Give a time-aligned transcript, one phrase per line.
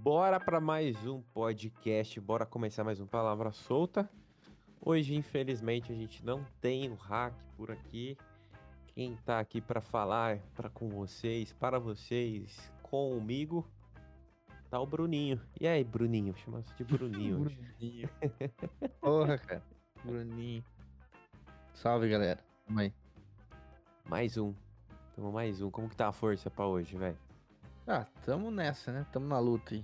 [0.00, 4.08] Bora para mais um podcast, bora começar mais um Palavra Solta.
[4.80, 8.16] Hoje, infelizmente, a gente não tem o hack por aqui.
[8.94, 13.68] Quem tá aqui para falar para com vocês, para vocês, comigo,
[14.70, 15.40] tá o Bruninho.
[15.60, 16.32] E aí, Bruninho?
[16.36, 17.40] Chama de Bruninho.
[17.40, 18.08] Bruninho.
[19.02, 19.64] Porra, cara.
[20.04, 20.64] Bruninho.
[21.74, 22.38] Salve, galera.
[22.76, 22.94] Aí.
[24.08, 24.54] Mais um.
[25.16, 25.72] Tamo mais um.
[25.72, 27.27] Como que tá a força para hoje, velho?
[27.90, 29.06] Ah, tamo nessa, né?
[29.10, 29.82] Tamo na luta aí.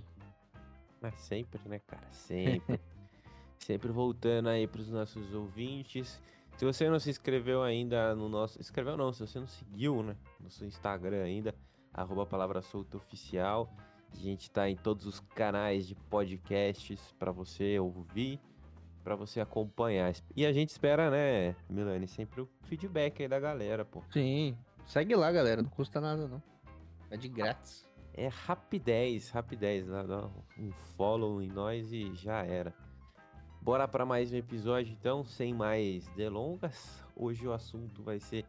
[1.01, 2.05] Mas sempre, né, cara?
[2.11, 2.79] Sempre.
[3.57, 6.21] sempre voltando aí pros nossos ouvintes.
[6.55, 8.61] Se você não se inscreveu ainda no nosso.
[8.61, 10.15] Inscreveu não, se você não seguiu, né?
[10.39, 11.55] No seu Instagram ainda,
[11.91, 13.75] arroba Palavra Solta Oficial.
[14.13, 18.39] A gente tá em todos os canais de podcasts para você ouvir,
[19.03, 20.13] para você acompanhar.
[20.35, 24.03] E a gente espera, né, Milani, sempre o feedback aí da galera, pô.
[24.13, 24.55] Sim.
[24.85, 25.63] Segue lá, galera.
[25.63, 26.41] Não custa nada, não.
[27.09, 27.85] É de grátis.
[28.17, 29.85] É rapidez, rapidez.
[29.85, 32.73] Dá, dá um follow em nós e já era.
[33.61, 37.03] Bora para mais um episódio, então, sem mais delongas.
[37.13, 38.45] Hoje o assunto vai ser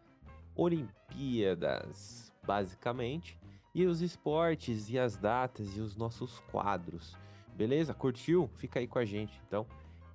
[0.54, 3.41] Olimpíadas, basicamente,
[3.74, 7.19] e os esportes e as datas e os nossos quadros.
[7.56, 7.92] Beleza?
[7.92, 8.48] Curtiu?
[8.54, 9.66] Fica aí com a gente, então,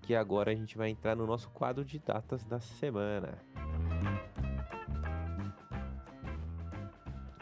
[0.01, 3.37] que agora a gente vai entrar no nosso quadro de datas da semana.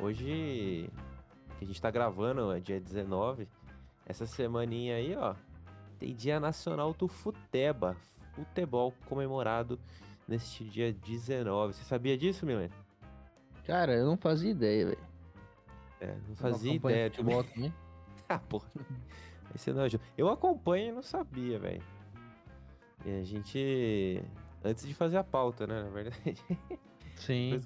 [0.02, 0.90] Hoje
[1.60, 3.48] que a gente tá gravando, é dia 19.
[4.06, 5.36] Essa semaninha aí, ó,
[6.00, 7.98] tem Dia Nacional do Futeba,
[8.34, 9.78] futebol comemorado
[10.26, 11.74] neste dia 19.
[11.74, 12.74] Você sabia disso, Milene?
[13.66, 15.10] Cara, eu não fazia ideia, velho.
[16.00, 17.12] É, não fazia ideia.
[17.12, 17.74] Futebol também?
[18.30, 18.70] ah, porra.
[19.54, 20.04] Esse não ajuda.
[20.18, 21.84] Eu acompanho e não sabia, velho.
[23.06, 24.24] E a gente.
[24.64, 25.84] Antes de fazer a pauta, né?
[25.84, 26.42] Na verdade.
[27.16, 27.60] Sim.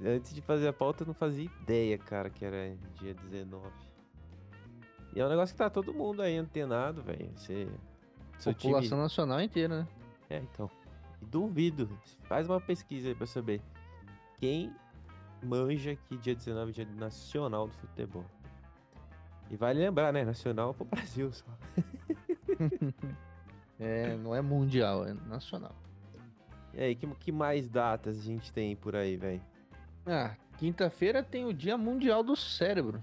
[0.00, 3.66] Antes de fazer a pauta, eu não fazia ideia, cara, que era dia 19.
[5.14, 7.30] E é um negócio que tá todo mundo aí antenado, velho.
[7.36, 7.68] Você.
[8.42, 9.02] População time...
[9.02, 9.88] nacional inteira, né?
[10.30, 10.70] É, então.
[11.20, 11.88] Duvido.
[12.22, 13.60] Faz uma pesquisa aí pra saber.
[14.38, 14.74] Quem
[15.42, 18.24] manja que dia 19 é dia nacional do futebol?
[19.50, 20.24] E vale lembrar, né?
[20.24, 21.44] Nacional é pro Brasil só.
[23.78, 25.76] é, não é mundial, é nacional.
[26.72, 29.42] E aí, que, que mais datas a gente tem por aí, velho?
[30.06, 33.02] Ah, quinta-feira tem o Dia Mundial do Cérebro.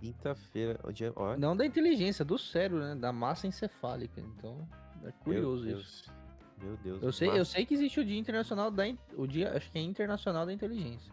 [0.00, 1.12] Quinta-feira, o dia.
[1.14, 1.36] Ó.
[1.36, 2.94] Não da inteligência, do cérebro, né?
[2.96, 4.20] Da massa encefálica.
[4.20, 4.66] Então,
[5.04, 6.12] é curioso Meu isso.
[6.60, 7.02] Meu Deus.
[7.02, 8.82] Eu sei, eu sei que existe o Dia Internacional da.
[9.16, 11.12] O dia, acho que é Internacional da Inteligência.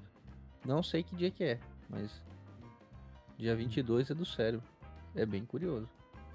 [0.65, 2.23] Não sei que dia que é, mas.
[3.37, 4.67] Dia 22 é do cérebro.
[5.15, 5.87] É bem curioso.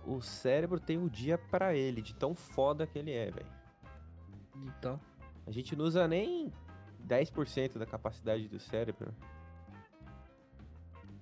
[0.06, 3.53] O cérebro tem o dia para ele, de tão foda que ele é, velho.
[4.56, 5.00] Então.
[5.47, 6.53] A gente não usa nem
[7.06, 9.15] 10% da capacidade do cérebro.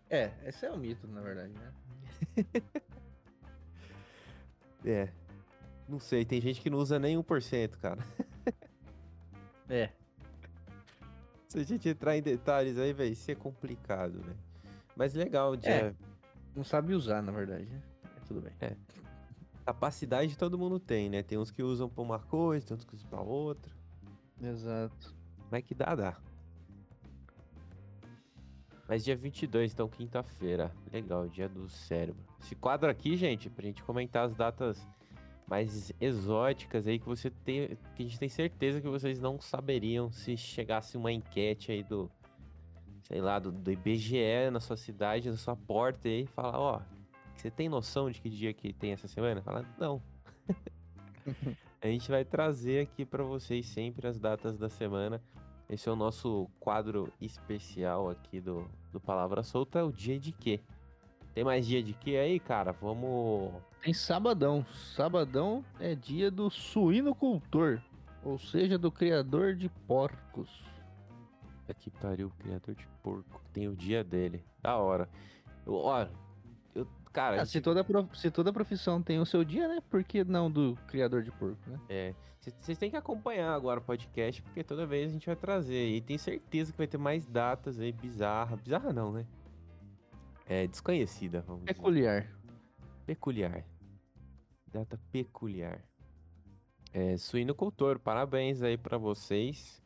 [0.09, 1.73] É, esse é o um mito, na verdade, né?
[4.85, 5.09] é.
[5.89, 8.01] Não sei, tem gente que não usa nem 1%, cara.
[9.69, 9.91] é.
[11.49, 14.39] Se a gente entrar em detalhes aí, velho, isso é complicado, velho.
[14.97, 15.71] Mas legal, dia.
[15.71, 15.95] É,
[16.55, 17.83] não sabe usar, na verdade, né?
[18.05, 18.53] É, tudo bem.
[18.61, 18.77] É.
[19.65, 21.23] Capacidade todo mundo tem, né?
[21.23, 23.73] Tem uns que usam pra uma coisa, tem outros que usam pra outra.
[24.43, 25.15] Exato.
[25.53, 26.17] Mas que dá, dá.
[28.89, 30.73] Mas dia 22, então quinta-feira.
[30.91, 32.25] Legal, dia do cérebro.
[32.41, 34.89] Esse quadro aqui, gente, pra gente comentar as datas
[35.47, 40.11] mais exóticas aí que você tem, que a gente tem certeza que vocês não saberiam
[40.11, 42.11] se chegasse uma enquete aí do,
[43.03, 46.81] sei lá, do, do IBGE na sua cidade, na sua porta aí, falar, ó,
[47.37, 49.43] você tem noção de que dia que tem essa semana?
[49.43, 50.03] Fala, não.
[51.83, 55.23] a gente vai trazer aqui para vocês sempre as datas da semana.
[55.73, 59.79] Esse é o nosso quadro especial aqui do, do Palavra Solta.
[59.79, 60.61] É o dia de quê?
[61.33, 62.73] Tem mais dia de quê aí, cara?
[62.73, 63.55] Vamos.
[63.83, 64.67] Tem sabadão.
[64.95, 67.81] Sabadão é dia do suinocultor.
[68.23, 70.63] Ou seja, do criador de porcos.
[71.67, 73.41] Aqui pariu, criador de porco.
[73.55, 74.45] Tem o dia dele.
[74.61, 75.09] Da hora.
[75.67, 76.07] Ó,
[77.13, 79.83] Cara, ah, se, toda se toda profissão tem o seu dia, né?
[79.91, 81.79] Por que não do criador de porco, né?
[81.89, 82.15] É.
[82.41, 85.91] Vocês têm que acompanhar agora o podcast, porque toda vez a gente vai trazer.
[85.91, 88.57] E tem certeza que vai ter mais datas aí bizarra.
[88.57, 89.27] Bizarra não, né?
[90.47, 92.23] É desconhecida, vamos Peculiar.
[92.23, 92.37] Dizer.
[93.07, 93.65] Peculiar.
[94.73, 95.85] Data peculiar.
[96.93, 99.81] É, suinocultor, parabéns aí para vocês.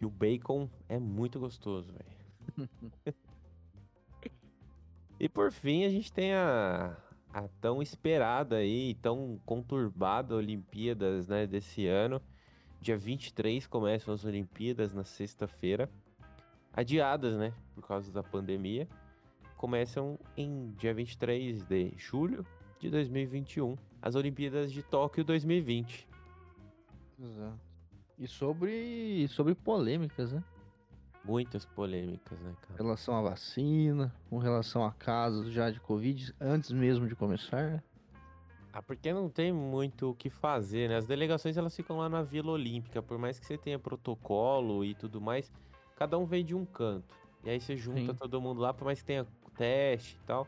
[0.00, 2.68] E o bacon é muito gostoso, velho.
[5.20, 6.96] E por fim, a gente tem a,
[7.32, 12.22] a tão esperada e tão conturbada Olimpíadas né, desse ano.
[12.80, 15.90] Dia 23 começam as Olimpíadas na sexta-feira.
[16.72, 17.52] Adiadas, né?
[17.74, 18.86] Por causa da pandemia.
[19.56, 22.46] começam em dia 23 de julho
[22.78, 26.08] de 2021, as Olimpíadas de Tóquio 2020.
[27.20, 27.58] Exato.
[28.16, 30.44] E sobre, sobre polêmicas, né?
[31.24, 32.82] Muitas polêmicas, né, cara?
[32.82, 37.82] relação à vacina, com relação a casos já de Covid, antes mesmo de começar.
[38.72, 40.96] Ah, porque não tem muito o que fazer, né?
[40.96, 44.94] As delegações elas ficam lá na Vila Olímpica, por mais que você tenha protocolo e
[44.94, 45.50] tudo mais,
[45.96, 47.16] cada um vem de um canto.
[47.44, 48.14] E aí você junta Sim.
[48.14, 49.26] todo mundo lá, por mais que tenha
[49.56, 50.46] teste e tal.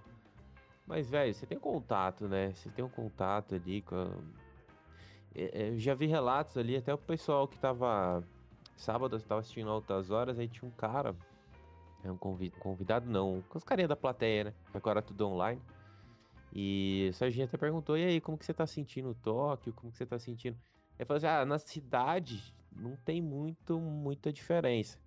[0.87, 2.53] Mas, velho, você tem contato, né?
[2.53, 4.09] Você tem um contato ali com a...
[5.35, 8.25] É, é, Eu já vi relatos ali, até o pessoal que tava.
[8.81, 11.15] Sábado eu tava assistindo altas horas, aí tinha um cara.
[12.03, 13.44] É um convi- convidado, não.
[13.50, 14.55] Com os carinha da plateia, né?
[14.73, 15.61] Agora tudo online.
[16.50, 19.75] E o Serginho até perguntou: e aí, como que você tá sentindo o Tóquio?
[19.75, 20.56] Como que você tá sentindo?
[20.99, 24.99] Ele falou assim: ah, na cidade não tem muito, muita diferença.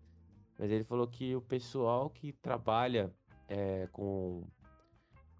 [0.59, 3.11] Mas ele falou que o pessoal que trabalha
[3.49, 4.43] é, com,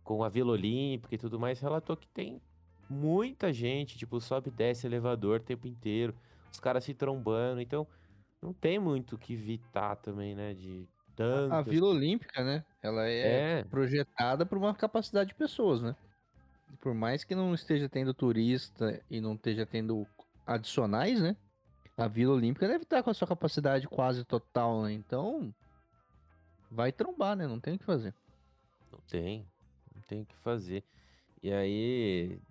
[0.03, 2.41] com a Vila Olímpica e tudo mais relatou que tem
[2.89, 6.15] muita gente, tipo, sobe e desce elevador o tempo inteiro,
[6.51, 7.88] os caras se trombando, então
[8.44, 10.54] não tem muito o que evitar também, né?
[10.54, 10.88] De
[11.50, 11.68] A tantas.
[11.69, 12.66] Vila Olímpica, né?
[12.81, 15.95] Ela é, É, projetada para uma capacidade de pessoas, né?
[16.81, 20.07] Por mais que não esteja tendo turista e não esteja tendo
[20.45, 21.38] adicionais, né?
[21.98, 24.94] A Vila Olímpica deve estar com a sua capacidade quase total, né?
[24.94, 25.54] Então,
[26.69, 27.48] vai trombar, né?
[27.48, 28.13] Não tem o que fazer.
[28.92, 29.51] não tem,
[29.96, 30.84] não tem o que fazer.
[31.42, 32.42] E aí,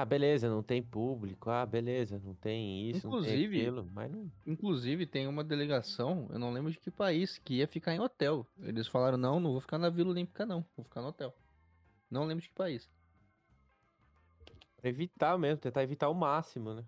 [0.00, 4.10] ah, beleza, não tem público, ah, beleza, não tem isso, não tem Inclusive- aquilo, mas
[4.10, 4.30] não.
[4.46, 8.46] Inclusive, tem uma delegação, eu não lembro de que país, que ia ficar em hotel.
[8.60, 10.64] Eles falaram, não, não vou ficar na Vila Olímpica, não.
[10.76, 11.34] Vou ficar no hotel.
[12.10, 12.88] Não lembro de que país.
[14.76, 16.84] Pra evitar mesmo, tentar evitar o máximo, né?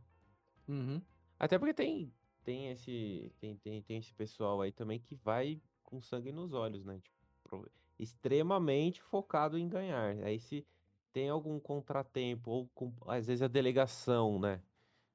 [0.69, 1.03] Uhum.
[1.39, 2.13] Até porque tem,
[2.45, 6.85] tem esse tem, tem, tem esse pessoal aí também que vai com sangue nos olhos,
[6.85, 7.01] né?
[7.43, 7.69] Tipo,
[7.99, 10.17] extremamente focado em ganhar.
[10.23, 10.65] Aí se
[11.13, 14.63] tem algum contratempo, ou com- às vezes a delegação, né?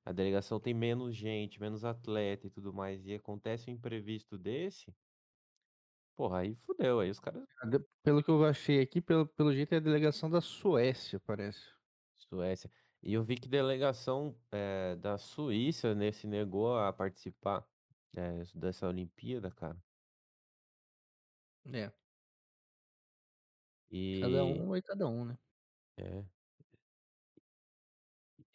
[0.05, 4.95] A delegação tem menos gente, menos atleta e tudo mais, e acontece um imprevisto desse,
[6.15, 7.45] porra, aí fudeu, aí os caras.
[7.69, 11.73] De- Pelo que eu achei aqui, pelo, pelo jeito é a delegação da Suécia, parece.
[12.13, 12.71] Suécia.
[13.01, 17.67] E eu vi que delegação eh, da Suíça, né, se negou a participar
[18.15, 19.83] eh, dessa Olimpíada, cara.
[21.73, 21.91] É,
[23.89, 25.37] E, cada um vai cada um, né?
[25.97, 26.25] É,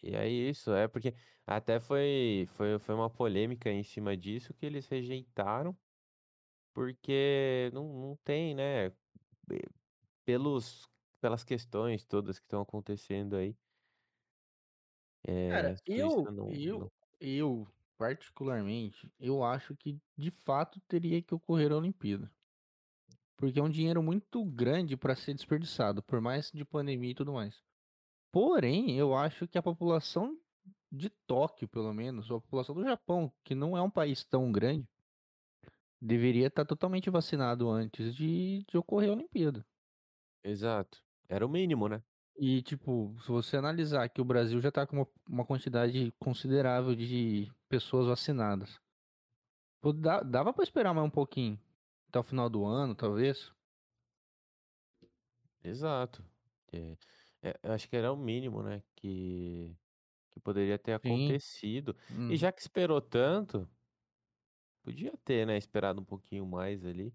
[0.03, 1.15] e é isso, é porque
[1.47, 5.79] até foi, foi, foi uma polêmica em cima disso que eles rejeitaram,
[6.75, 8.91] porque não, não tem, né?
[9.47, 9.63] pe-
[10.25, 10.89] Pelos,
[11.21, 13.59] pelas questões todas que estão acontecendo aí.
[15.47, 16.91] Cara, É, a eu, Suíça não, eu, não-
[17.21, 17.67] eu,
[17.97, 22.33] particularmente, eu acho que de fato teria que ocorrer a Olimpíada.
[23.41, 27.33] Porque é um dinheiro muito grande para ser desperdiçado, por mais de pandemia e tudo
[27.33, 27.63] mais.
[28.31, 30.39] Porém, eu acho que a população
[30.93, 34.53] de Tóquio, pelo menos, ou a população do Japão, que não é um país tão
[34.53, 34.87] grande,
[36.01, 39.65] deveria estar totalmente vacinado antes de, de ocorrer a Olimpíada.
[40.45, 41.03] Exato.
[41.27, 42.03] Era o mínimo, né?
[42.37, 46.95] E, tipo, se você analisar que o Brasil já tá com uma, uma quantidade considerável
[46.95, 48.79] de pessoas vacinadas,
[49.97, 51.59] dá- dava pra esperar mais um pouquinho,
[52.11, 53.53] até o final do ano, talvez.
[55.63, 56.25] Exato.
[56.73, 56.97] É,
[57.43, 58.83] é, eu acho que era o mínimo, né?
[58.97, 59.77] Que,
[60.31, 61.97] que poderia ter acontecido.
[62.09, 63.71] Hum, E já que esperou tanto,
[64.83, 65.57] podia ter, né?
[65.57, 67.15] Esperado um pouquinho mais ali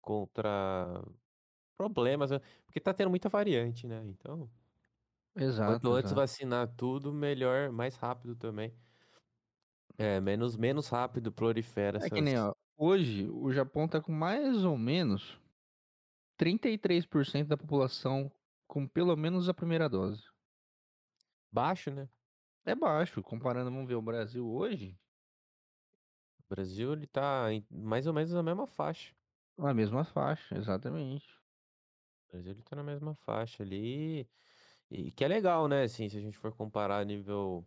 [0.00, 1.04] contra
[1.78, 2.40] problemas, né?
[2.66, 4.06] Porque tá tendo muita variante, né?
[4.08, 4.50] Então,
[5.34, 6.12] exato, quanto antes exato.
[6.12, 8.76] vacinar tudo, melhor, mais rápido também.
[9.96, 12.46] É, menos, menos rápido prolifera É que nem, essas.
[12.46, 15.38] ó, hoje o Japão tá com mais ou menos
[16.38, 18.32] 33% da população
[18.68, 20.24] com pelo menos a primeira dose.
[21.52, 22.08] Baixo, né?
[22.64, 24.96] É baixo, comparando, vamos ver, o Brasil hoje,
[26.40, 29.14] O Brasil, ele tá em- mais ou menos na mesma faixa.
[29.56, 31.26] na mesma faixa, exatamente.
[32.28, 34.30] O Brasil, ele tá na mesma faixa ali.
[34.90, 35.84] E que é legal, né?
[35.84, 37.66] Assim, se a gente for comparar a nível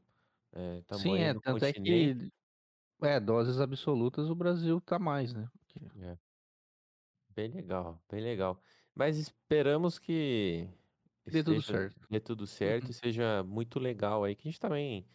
[0.53, 2.13] eh, Sim, tamanho é, do tanto é que,
[3.01, 5.49] é, doses absolutas o Brasil tá mais, né?
[5.53, 6.17] Porque- É,
[7.29, 8.61] bem legal, bem legal.
[8.95, 10.67] Mas esperamos que
[11.25, 12.07] Dê tudo certo.
[12.09, 14.35] dê tudo certo e seja muito legal aí.
[14.35, 15.07] Que a gente também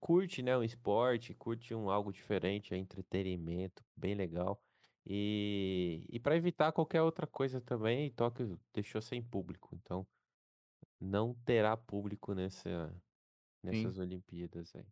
[0.00, 0.56] curte, né?
[0.56, 4.62] Um esporte, curte um algo diferente, é entretenimento, bem legal.
[5.06, 9.74] E, e para evitar qualquer outra coisa também, Tóquio deixou sem público.
[9.74, 10.06] Então,
[11.00, 12.94] não terá público nessa,
[13.62, 14.86] nessas Olimpíadas aí.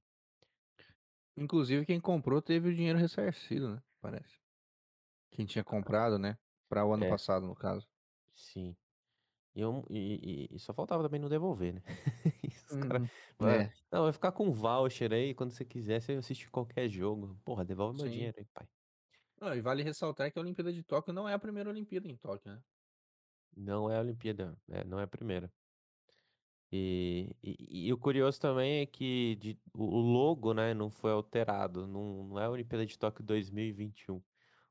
[1.37, 3.83] Inclusive, quem comprou teve o dinheiro ressarcido, né?
[4.01, 4.41] Parece.
[5.31, 6.39] Quem tinha comprado, né?
[6.69, 7.07] Pra o ano É.
[7.07, 7.89] passado, no caso.
[8.35, 8.77] Sim.
[9.55, 11.83] E, eu, e, e- só faltava também não devolver, né?
[12.67, 13.03] Os caras.
[13.03, 13.09] Uhum.
[13.43, 17.41] É, Não, vai ficar com voucher aí, quando você quiser, você assiste qualquer jogo.
[17.45, 18.11] Porra, devolve meu sim.
[18.11, 18.69] dinheiro aí, pai.
[19.41, 22.17] Ah, e vale ressaltar que a Olimpíada de Tóquio não é a primeira Olimpíada em
[22.17, 22.63] Tóquio, né?
[23.57, 25.53] Não é a Olimpíada, é, não é a primeira.
[26.73, 31.87] E, e, e o curioso também é que de- o logo, né, não foi alterado.
[31.87, 34.23] Não, não é a Olimpíada de Tóquio 2021.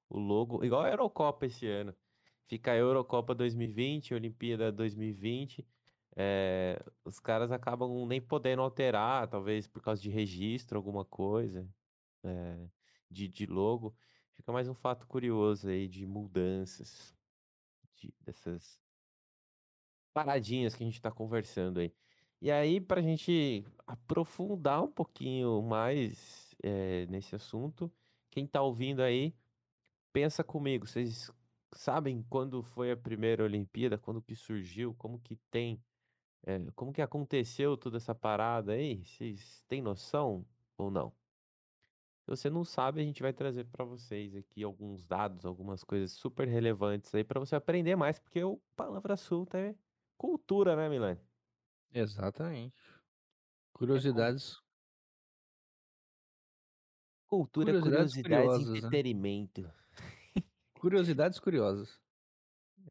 [0.10, 1.96] O logo, igual a Eurocopa esse ano.
[2.48, 5.68] Fica a Eurocopa 2020, Olimpíada 2020.
[6.16, 11.70] É, os caras acabam nem podendo alterar, talvez por causa de registro, alguma coisa,
[12.24, 12.70] é,
[13.10, 13.96] de, de logo.
[14.36, 17.16] Fica mais um fato curioso aí de mudanças,
[17.96, 18.82] de- dessas
[20.14, 21.94] paradinhas que a gente tá conversando aí.
[22.42, 27.92] E aí, pra gente aprofundar um pouquinho mais eh, nesse assunto,
[28.32, 29.36] quem tá ouvindo aí,
[30.14, 31.32] pensa comigo, vocês
[31.74, 35.84] sabem quando foi a primeira Olimpíada, quando que surgiu, como que tem,
[36.46, 39.06] eh, como que aconteceu toda essa parada aí?
[39.06, 40.46] Vocês têm noção
[40.78, 41.14] ou não?
[42.24, 46.12] Se você não sabe, a gente vai trazer pra vocês aqui alguns dados, algumas coisas
[46.12, 49.76] super relevantes aí pra você aprender mais, porque o Palavra Solta é
[50.20, 51.22] cultura, né, Milene?
[51.94, 52.76] Exatamente.
[52.78, 52.92] É
[53.72, 54.62] cu- Curiosidades,
[57.26, 58.78] cultura, curiosidades curiosidades e curiosas, né?
[58.78, 59.74] entretenimento.
[60.80, 62.02] Curiosidades curiosas.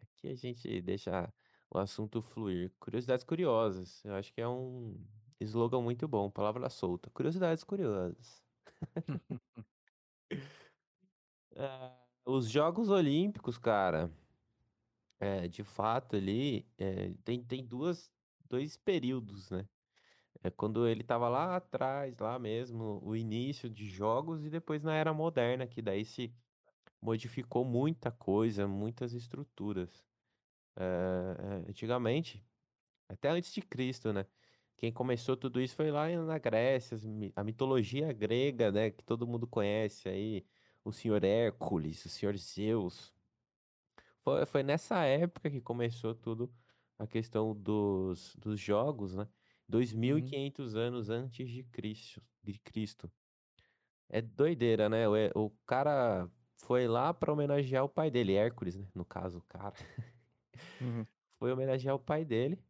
[0.01, 1.33] Aqui a gente deixa
[1.71, 2.73] o assunto fluir.
[2.81, 4.05] Curiosidades curiosas.
[4.05, 5.07] Eu acho que é um
[5.41, 7.11] slogan muito bom, palavra solta.
[7.11, 8.43] Curiosidades curiosas.
[11.57, 14.13] Ah, os Jogos Olímpicos, cara,
[15.21, 18.13] é, de fato ali, é, tem, tem duas,
[18.49, 19.69] dois períodos, né?
[20.43, 24.95] É quando ele tava lá atrás, lá mesmo, o início de jogos e depois na
[24.95, 26.35] era moderna, que daí se
[27.03, 30.07] modificou muita coisa, muitas estruturas.
[30.77, 32.47] Eh, eh, antigamente,
[33.09, 34.27] até antes de Cristo, né?
[34.77, 36.99] Quem começou tudo isso foi lá na Grécia,
[37.37, 38.91] a mitologia grega, né?
[38.91, 40.47] Que todo mundo conhece aí,
[40.85, 43.18] o senhor Hércules, o senhor Zeus.
[44.25, 46.55] Foi, foi nessa época que começou tudo
[46.99, 49.29] a questão dos, dos jogos, né?
[50.09, 53.13] Uhum, 2500 anos antes de Cristo, de Cristo.
[54.09, 55.09] É doideira, né?
[55.09, 58.91] O, é- o cara foi lá para homenagear o pai dele, Hércules, né?
[58.95, 59.75] No caso, o cara
[60.81, 61.07] uhum,
[61.39, 62.65] foi homenagear o pai dele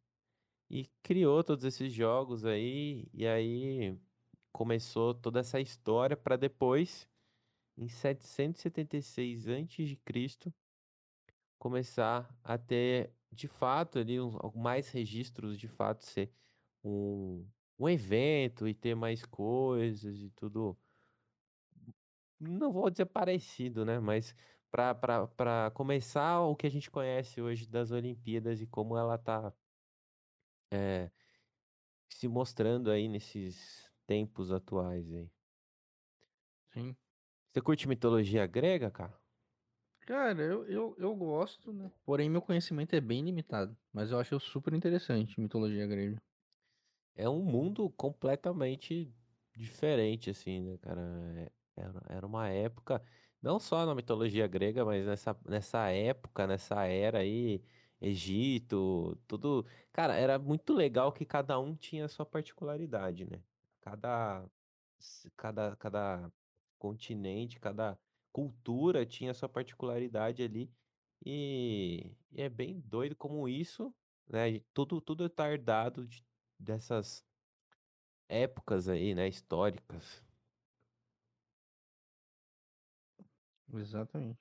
[0.71, 3.09] e criou todos esses jogos aí.
[3.14, 3.99] E aí
[4.52, 7.09] começou toda essa história para depois,
[7.76, 10.55] em 776 antes de Cristo,
[11.59, 16.33] começar a ter de fato ali uns, mais registros de fato ser
[16.85, 17.49] um,
[17.79, 20.79] um evento e ter mais coisas e tudo
[22.41, 23.99] não vou dizer parecido, né?
[23.99, 24.35] Mas
[24.71, 29.53] para começar o que a gente conhece hoje das Olimpíadas e como ela tá
[30.71, 31.11] eh,
[32.11, 35.31] se mostrando aí nesses tempos atuais aí.
[36.73, 36.97] sim.
[37.53, 39.17] Você curte mitologia grega, cara?
[40.09, 41.93] Cara, eu, eu, eu gosto, né?
[42.07, 43.77] Porém, meu conhecimento é bem limitado.
[43.93, 46.17] Mas eu acho super interessante mitologia grega.
[47.15, 49.12] É um mundo completamente
[49.55, 51.03] diferente, assim, né, cara?
[51.37, 53.03] É- Era, era uma época,
[53.43, 57.62] não só na mitologia grega, mas nessa, nessa época, nessa era aí,
[58.00, 59.67] Egito, tudo.
[59.93, 63.43] Cara, era muito legal que cada um tinha a sua particularidade, né?
[63.83, 64.49] Cada,
[65.37, 66.33] cada, cada
[66.79, 67.99] continente, cada
[68.32, 70.70] cultura tinha sua particularidade ali.
[71.25, 73.94] E, e é bem doido como isso,
[74.28, 74.61] né?
[74.73, 76.25] Tudo, tudo tá herdado de
[76.58, 77.25] dessas
[78.28, 80.23] épocas aí, né, históricas.
[83.73, 84.38] Exatamente.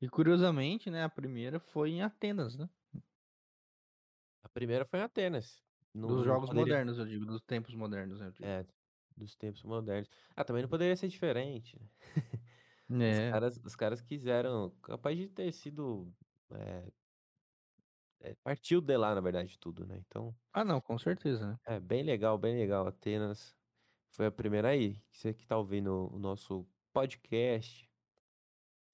[0.00, 2.68] E curiosamente, né, a primeira foi em Atenas, né?
[4.42, 5.62] A primeira foi em Atenas.
[5.92, 6.72] Não, Dos jogos poderia.
[6.72, 8.44] modernos, eu digo, dos tempos modernos, digo.
[8.44, 8.64] É,
[9.16, 10.08] dos tempos modernos.
[10.36, 11.78] Ah, também não poderia ser diferente.
[11.78, 11.86] né?
[13.02, 13.20] Os É.
[13.20, 16.12] caras, os caras quiseram, capaz de ter sido.
[16.52, 16.88] É,
[18.20, 19.98] é, partiu de lá, na verdade, tudo, né?
[19.98, 21.58] Então, Ah, não, com certeza, né?
[21.66, 22.86] é bem legal, bem legal.
[22.86, 23.56] Atenas
[24.12, 25.02] foi a primeira aí.
[25.10, 27.88] Você que tá ouvindo o nosso podcast,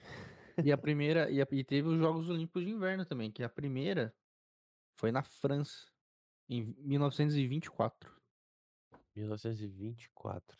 [0.63, 1.29] E a primeira.
[1.31, 4.15] E, a- e teve os Jogos Olímpicos de Inverno também, que a primeira
[4.99, 5.87] foi na França,
[6.49, 8.13] em 1924.
[9.15, 10.57] 1924.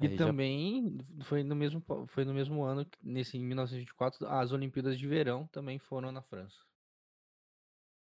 [0.00, 0.34] E Aí já.
[0.34, 5.46] também foi no mesmo, foi no mesmo ano, nesse em 1924, as Olimpíadas de Verão
[5.48, 6.65] também foram na França.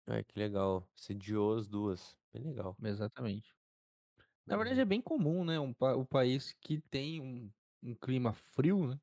[0.07, 0.89] Ai, que legal.
[0.97, 2.17] Sediou as duas.
[2.33, 2.79] Bem legal.
[2.83, 3.55] Exatamente.
[4.47, 4.83] Na verdade Uhum.
[4.83, 5.61] é bem comum, né?
[5.61, 9.01] Um, pa- o país que tem um, um clima frio, né?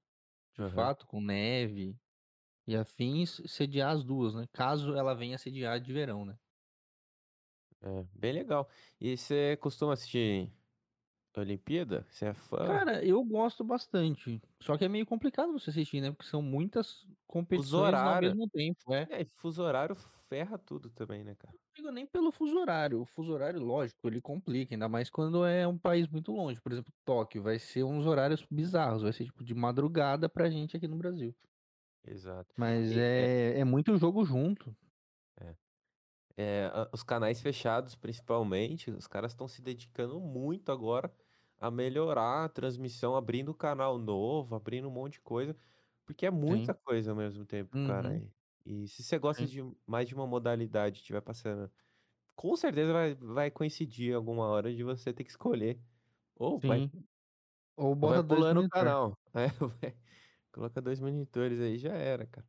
[0.54, 0.92] De Aham.
[0.92, 1.98] fato, com neve
[2.68, 4.48] e afins, sediar as duas, né?
[4.54, 6.38] Caso ela venha sediar de verão, né?
[7.82, 8.70] É, bem legal.
[9.00, 10.52] E você costuma assistir
[11.38, 12.06] Olimpíada?
[12.10, 12.58] Você é fã?
[12.68, 14.42] Cara, eu gosto bastante.
[14.62, 16.12] Só que é meio complicado você assistir, né?
[16.12, 18.94] Porque são muitas competições ao mesmo tempo.
[18.94, 19.08] É.
[19.10, 21.54] É, e fuso horário ferra tudo também, né, cara?
[21.54, 23.02] Não digo nem pelo fuso horário.
[23.02, 26.60] O fuso horário, lógico, ele complica, ainda mais quando é um país muito longe.
[26.62, 30.76] Por exemplo, Tóquio vai ser uns horários bizarros, vai ser tipo de madrugada pra gente
[30.78, 31.36] aqui no Brasil.
[32.04, 32.54] Exato.
[32.58, 34.76] Mas E, é, é, é muito jogo junto.
[36.40, 41.14] É, os canais fechados, principalmente, os caras estão se dedicando muito agora
[41.60, 45.58] a melhorar a transmissão, abrindo canal novo, abrindo um monte de coisa,
[46.06, 46.80] porque é muita Sim.
[46.86, 48.16] coisa ao mesmo tempo, cara.
[48.16, 48.32] Uhum,
[48.66, 49.50] E, e se você gosta sim.
[49.50, 51.72] de mais de uma modalidade, estiver passando,
[52.36, 55.82] com certeza vai, vai coincidir alguma hora de você ter que escolher.
[56.36, 57.08] Ou vai, Sim.
[57.78, 58.66] Ou ou vai bota dois pulando o monitor.
[58.66, 59.14] canal.
[59.36, 59.96] É, vai-
[60.52, 62.48] coloca dois monitores aí, já era, cara.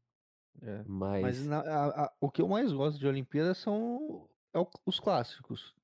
[0.62, 0.86] É.
[1.18, 4.68] Mas Mas, na- a- a- o que eu mais gosto de Olimpíada são é o-
[4.86, 5.74] os clássicos.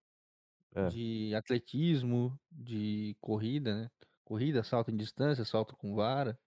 [0.75, 3.91] é, De atletismo, de corrida, né?
[4.25, 6.39] Corrida, salto em distância, salto com vara.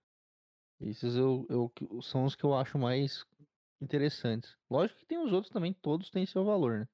[0.80, 3.26] Esses eu, eu, são os que eu acho mais
[3.82, 4.58] interessantes.
[4.70, 6.88] Lógico que tem os outros também, todos têm seu valor, né?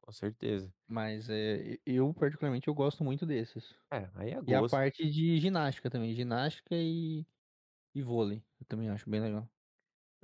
[0.00, 0.72] com certeza.
[0.86, 3.74] Mas é, eu, particularmente, eu gosto muito desses.
[3.90, 4.64] É, aí é E a gosto.
[4.64, 6.14] parte de ginástica também.
[6.14, 7.26] Ginástica e,
[7.94, 8.44] e vôlei.
[8.60, 9.50] Eu também acho bem legal.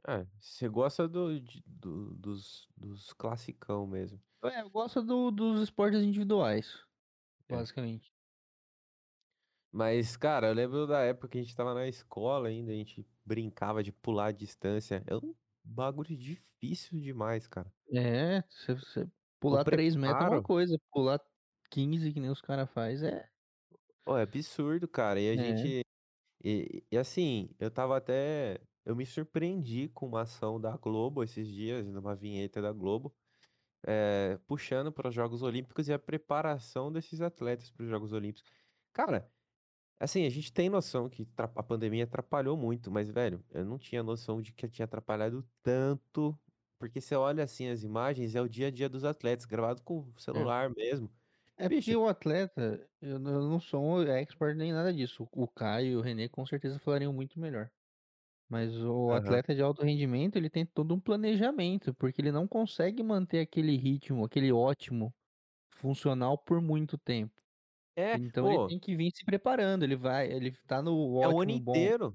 [0.07, 4.23] É, você gosta do, de- do- dos, dos classicão mesmo.
[4.45, 6.85] É, eu gosto do- dos esportes individuais,
[7.49, 7.57] É.
[7.57, 8.13] basicamente.
[9.73, 13.07] Mas, cara, eu lembro da época que a gente tava na escola ainda, a gente
[13.25, 15.05] brincava de pular a distância.
[15.07, 15.35] É um
[15.65, 17.73] bagulho difícil demais, cara.
[17.93, 19.11] É, você, você
[19.41, 21.21] pular 3 metros é uma preparo, coisa, pular
[21.71, 23.29] 15 que nem os caras faz é.
[24.07, 25.21] ó, é absurdo, cara.
[25.21, 25.83] E a É, gente.
[26.45, 28.61] E, e assim, eu tava até.
[28.85, 33.15] Eu me surpreendi com uma ação da Globo esses dias, numa vinheta da Globo,
[33.87, 38.51] eh, puxando para os Jogos Olímpicos e a preparação desses atletas para os Jogos Olímpicos.
[38.93, 39.31] Cara,
[40.01, 44.03] Assim, a gente tem noção que a pandemia atrapalhou muito, mas, velho, eu não tinha
[44.03, 46.39] noção de que tinha atrapalhado tanto,
[46.79, 50.01] porque você olha assim as imagens, é o dia a dia dos atletas, gravado com
[50.01, 50.21] o é.
[50.21, 51.11] celular mesmo.
[51.57, 55.29] É porque Bicho, o atleta, eu não sou um expert nem nada disso.
[55.31, 57.71] O Caio e o René com certeza falariam muito melhor.
[58.51, 59.15] Mas o aham.
[59.15, 63.77] atleta de alto rendimento, ele tem todo um planejamento, porque ele não consegue manter aquele
[63.77, 65.15] ritmo, aquele ótimo
[65.75, 67.35] funcional por muito tempo.
[67.97, 71.29] É, Então ele pô, tem que vir se preparando, ele vai, ele tá no é
[71.29, 71.93] o ano ótimo bom.
[71.93, 72.15] inteiro.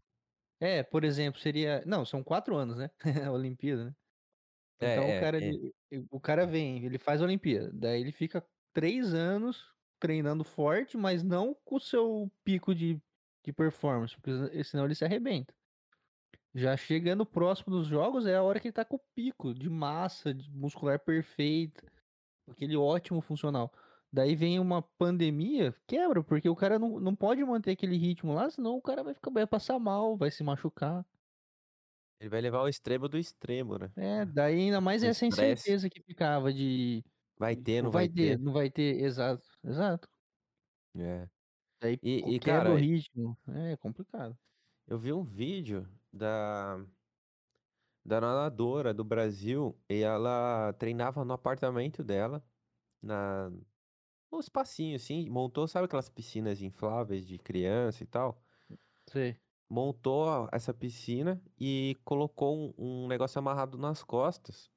[0.62, 2.90] É, por exemplo, seria, não, são quatro anos, né?
[3.30, 3.96] A Olimpíada, né?
[4.82, 5.56] Então o É, cara, é, é.
[5.92, 9.66] ele, o cara vem, ele faz a Olimpíada, daí ele fica três anos
[10.00, 13.02] treinando forte, mas não com o seu pico de,
[13.46, 15.54] de performance, porque senão ele se arrebenta.
[16.56, 19.70] Já chegando próximo dos jogos é a hora que ele tá com o pico de
[19.70, 21.86] massa, de muscular perfeita,
[22.50, 23.74] aquele ótimo funcional.
[24.12, 28.50] Daí vem uma pandemia, quebra, porque o cara não, não pode manter aquele ritmo lá,
[28.50, 31.06] senão o cara vai ficar, vai passar mal, vai se machucar.
[32.20, 33.94] Ele vai levar ao extremo do extremo, né?
[33.98, 35.72] É, daí ainda mais O essa estresse.
[35.72, 37.02] incerteza que ficava de,
[37.38, 38.40] Vai ter, tipo, não vai vai ter, ter.
[38.40, 40.10] não vai ter, exato, exato.
[40.98, 41.28] É.
[41.82, 44.38] Daí E, e, quebra o cara, ritmo, é complicado.
[44.88, 46.86] eu vi um vídeo da,
[48.04, 52.44] da nadadora do Brasil e ela treinava no apartamento dela,
[53.02, 53.52] na,
[54.32, 58.44] um espacinho assim, montou, sabe aquelas piscinas infláveis de criança e tal?
[59.08, 64.70] Sei, Montou essa piscina e colocou um, um negócio amarrado nas costas.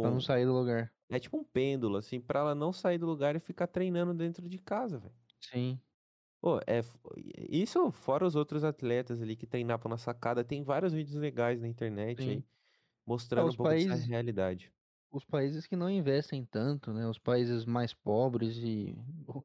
[0.00, 0.94] pra não Tipo, sair do lugar.
[1.10, 4.48] é tipo um pêndulo, assim, pra ela não sair do lugar e ficar treinando dentro
[4.48, 5.16] de casa, velho.
[5.40, 5.80] Sim,
[6.44, 6.82] Pô, é,
[7.48, 11.66] isso fora os outros atletas ali que treinavam na sacada, tem vários vídeos legais na
[11.66, 12.36] internet aí.
[12.36, 12.42] É,
[13.06, 14.70] mostrando um os pouco dessa países, realidade.
[15.10, 17.08] os países que não investem tanto, né?
[17.08, 18.94] Os países mais pobres e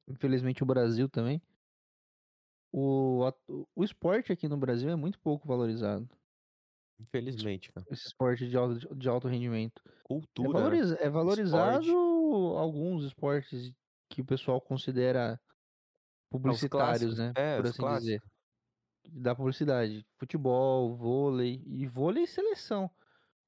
[0.09, 1.41] infelizmente o Brasil também.
[2.69, 3.31] O,
[3.73, 6.05] o esporte aqui no Brasil é muito pouco valorizado.
[6.99, 7.87] Infelizmente, cara.
[7.89, 9.81] Esse esporte de alto, de alto rendimento.
[9.87, 12.57] É, Cultura, valoriza, é valorizado Esporte.
[12.57, 13.73] alguns esportes
[14.09, 15.39] que o pessoal considera
[16.29, 17.17] publicitários, clássicos.
[17.17, 17.33] né?
[17.35, 18.21] É, Por assim dizer.
[18.21, 18.29] clássicos.
[19.11, 20.05] Da publicidade.
[20.19, 21.63] Futebol, vôlei.
[21.65, 22.89] E vôlei e seleção.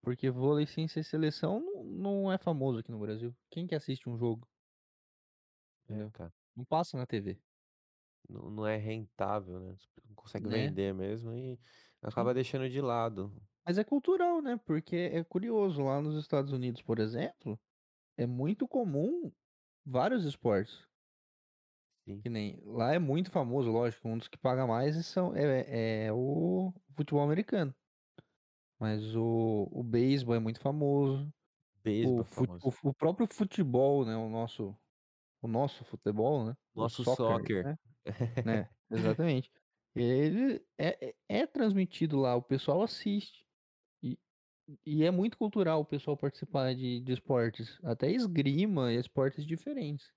[0.02, 3.36] Porque vôlei sem ser seleção não, não é famoso aqui no Brasil.
[3.52, 4.48] Quem que assiste um jogo?
[5.90, 6.34] É, cara.
[6.56, 7.40] Não passa na TV.
[8.30, 9.76] não, não é rentável, né?
[10.08, 10.68] Não consegue né?
[10.68, 11.60] vender mesmo e
[12.02, 13.32] acaba deixando de lado.
[13.66, 14.58] Mas é cultural, né?
[14.66, 17.60] Porque é curioso, lá nos Estados Unidos, por exemplo,
[18.18, 19.32] é muito comum
[19.86, 20.84] vários esportes.
[22.12, 22.22] Sim.
[22.22, 26.14] Que nem lá é muito famoso, lógico, um dos que paga mais são, é, é
[26.14, 27.74] o futebol americano.
[28.80, 31.32] Mas o, o beisebol é muito famoso.
[31.76, 32.78] O, Beisebol é fut, famoso.
[32.84, 34.16] o, o próprio futebol, né?
[34.16, 34.76] O nosso,
[35.42, 36.56] o nosso futebol, né?
[36.76, 37.66] O Nosso soccer, soccer.
[37.66, 37.78] né?
[38.46, 38.70] né?
[38.90, 39.52] Exatamente.
[39.96, 43.46] Ele é, é, é transmitido lá, o pessoal assiste.
[44.02, 44.18] E,
[44.86, 50.12] e é muito cultural o pessoal participar de, de esportes, até esgrima e esportes diferentes.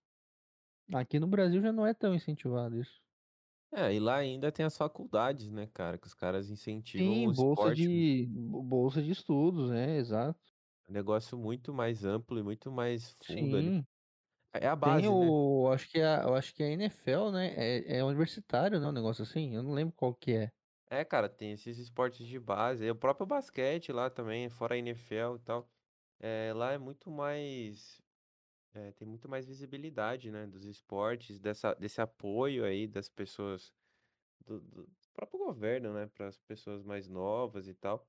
[0.93, 3.03] Aqui no Brasil já não é tão incentivado isso.
[3.73, 5.99] É, e lá ainda tem as faculdades, né, cara?
[5.99, 7.91] Que os caras incentivam Sim, o bolsa esporte.
[7.91, 10.41] de bo- bolsa de estudos, é, exato.
[10.89, 13.71] Um negócio muito mais amplo e muito mais fundo ali.
[13.71, 13.85] Sim.
[14.55, 15.33] É a Tem base, né?
[15.33, 17.55] o, acho que é, eu acho que é a NFL, né?
[17.57, 18.87] É, é universitário, né?
[18.89, 19.55] Um negócio assim.
[19.55, 20.53] Eu não lembro qual que é.
[20.91, 22.89] É, cara, tem esses esportes de base.
[22.91, 25.71] O próprio basquete lá também, fora a NFL e tal.
[26.21, 28.03] É, lá é muito mais.
[28.75, 30.47] É, tem muito mais visibilidade, né?
[30.47, 33.73] Dos esportes, dessa, desse apoio aí das pessoas,
[34.45, 36.07] do, do próprio governo, né?
[36.15, 38.07] Para as pessoas mais novas e tal.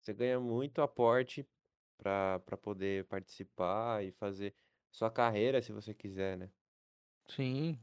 [0.00, 1.46] Você ganha muito aporte
[1.96, 4.54] para poder participar e fazer
[4.90, 6.50] sua carreira, se você quiser, né?
[7.28, 7.78] Sim,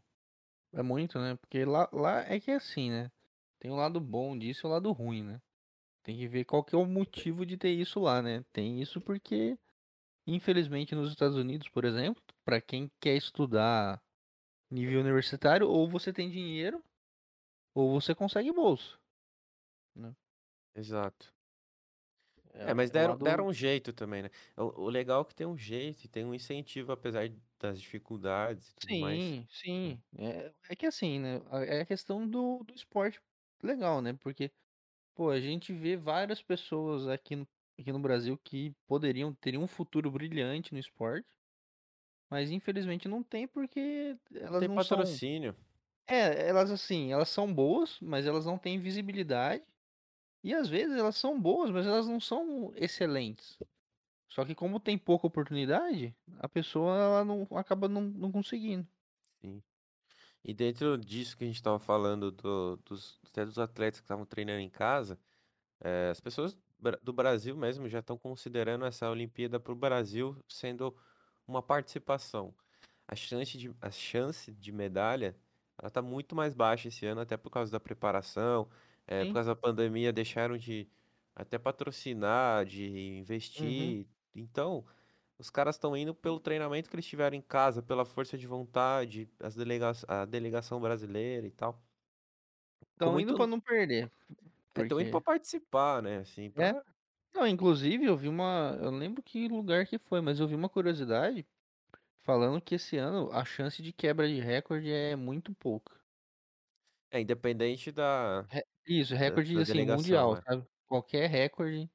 [0.74, 1.36] é muito, né?
[1.36, 3.10] Porque lá, lá é que é assim, né?
[3.60, 5.42] Tem o lado bom disso e o lado ruim, né?
[6.04, 8.44] Tem que ver qual que é o motivo de ter isso lá, né?
[8.52, 9.58] Tem isso porque,
[10.28, 14.02] infelizmente, nos Estados Unidos, por exemplo, para quem quer estudar
[14.72, 16.84] nível universitário, ou você tem dinheiro,
[17.76, 18.98] ou você consegue bolsa.
[19.96, 20.16] Né?
[20.74, 21.36] Exato.
[22.54, 23.18] É, É, mas é deram, lado.
[23.18, 24.30] deram um jeito também, né?
[24.58, 27.30] O, o legal é que tem um jeito e tem um incentivo, apesar
[27.60, 29.24] das dificuldades e tudo mais.
[29.26, 30.02] Sim, sim.
[30.18, 31.36] É, é que assim, né?
[31.68, 33.22] É a questão do, do esporte
[33.64, 34.14] legal, né?
[34.14, 34.52] Porque,
[35.16, 37.48] pô, a gente vê várias pessoas aqui no,
[37.82, 41.28] aqui no Brasil que poderiam ter um futuro brilhante no esporte,
[42.30, 45.22] mas infelizmente não tem porque elas tem não são.
[45.22, 45.56] patrocínio.
[46.08, 49.66] É, elas assim, elas são boas, mas elas não têm visibilidade.
[50.44, 53.60] E às vezes elas são boas, mas elas não são excelentes.
[54.30, 58.88] Só que como tem pouca oportunidade, a pessoa ela não acaba não, não conseguindo.
[59.42, 59.64] Sim.
[60.44, 64.26] E dentro disso que a gente tava falando do- dos, até dos atletas que estavam
[64.26, 65.20] treinando em casa,
[65.82, 66.58] eh, as pessoas
[67.02, 70.96] do Brasil mesmo já estão considerando essa Olimpíada para o Brasil sendo
[71.48, 72.56] uma participação.
[73.08, 75.38] A chance de, a chance de medalha,
[75.78, 78.70] ela tá muito mais baixa esse ano, até por causa da preparação,
[79.08, 80.90] eh, por causa da pandemia, deixaram de
[81.36, 83.18] até patrocinar, de
[83.56, 84.00] Uhum.
[84.00, 84.08] investir.
[84.36, 84.86] Então,
[85.40, 89.32] os caras estão indo pelo treinamento que eles tiveram em casa, pela força de vontade,
[89.40, 91.84] as delega a delegação brasileira e tal.
[92.94, 93.48] Estão indo pra muito.
[93.48, 94.12] não perder,
[94.84, 96.20] Estão indo pra porque participar, né?
[96.20, 96.74] Assim, é.
[96.74, 96.84] pra.
[97.36, 100.70] Não, inclusive eu vi uma, eu lembro que lugar que foi, mas eu vi uma
[100.70, 101.48] curiosidade
[102.24, 106.02] falando que esse ano a chance de quebra de recorde é muito pouca.
[107.12, 110.42] É, independente da, Re- Isso, da, recorde da assim delegação, mundial, é.
[110.46, 110.68] sabe?
[110.88, 111.90] Qualquer recorde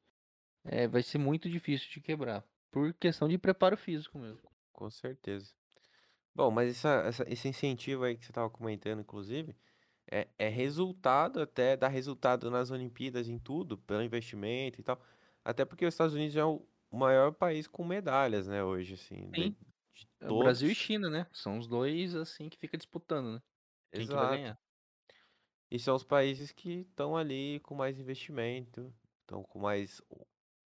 [0.64, 4.42] é, vai ser muito difícil de quebrar, por questão de preparo físico mesmo.
[4.72, 5.54] Com certeza.
[6.34, 9.56] Bom, mas essa, essa- esse incentivo aí que você estava comentando, inclusive,
[10.14, 15.00] é, é resultado até, dá resultado nas Olimpíadas em tudo, pelo investimento e tal.
[15.44, 19.50] Até porque os Estados Unidos é o maior país com medalhas, né, hoje, assim, de,
[19.50, 19.56] Sim,
[19.94, 20.76] de é Brasil e todos.
[20.76, 21.26] China, né?
[21.32, 23.42] São os dois assim que fica disputando, né?
[23.94, 24.28] Quem que vai Exato.
[24.28, 24.58] ganhar?
[25.70, 30.00] E são os países que estão ali com mais investimento, estão com mais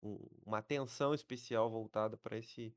[0.02, 2.76] um- uma atenção especial voltada para esse,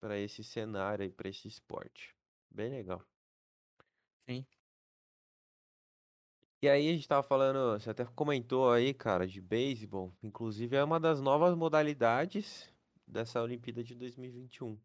[0.00, 2.14] para esse cenário e para esse esporte.
[2.50, 3.04] Bem legal.
[4.28, 4.46] Sim.
[6.66, 10.12] E aí a gente tava falando, você até comentou aí, cara, de beisebol.
[10.20, 12.68] Inclusive é uma das novas modalidades
[13.06, 14.76] dessa Olimpíada de 2021.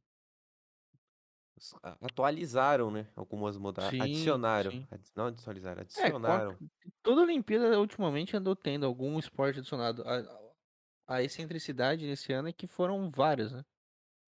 [1.58, 3.08] Os- a- Atualizaram, né?
[3.16, 4.00] Algumas modalidades.
[4.16, 4.70] Adicionaram.
[4.70, 4.88] sim.
[5.16, 6.58] Não É, com a- adicionaram.
[7.02, 10.04] toda Olimpíada ultimamente andou tendo algum esporte adicionado.
[10.08, 13.66] A, a excentricidade nesse ano é que foram vários, né?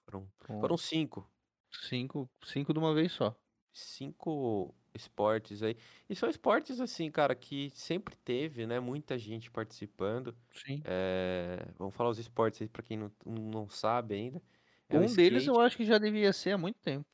[0.09, 0.27] Foram,
[0.59, 1.29] foram cinco.
[1.71, 3.35] cinco, cinco de uma vez só.
[3.73, 5.75] Cinco esportes aí.
[6.09, 8.79] E são esportes, assim, cara, que sempre teve, né?
[8.79, 10.37] Muita gente participando.
[10.51, 10.85] Sim.
[10.85, 14.41] É, Vamos falar os esportes aí pra quem não, não sabe ainda.
[14.89, 17.05] É Um deles eu acho que já devia ser há muito tempo.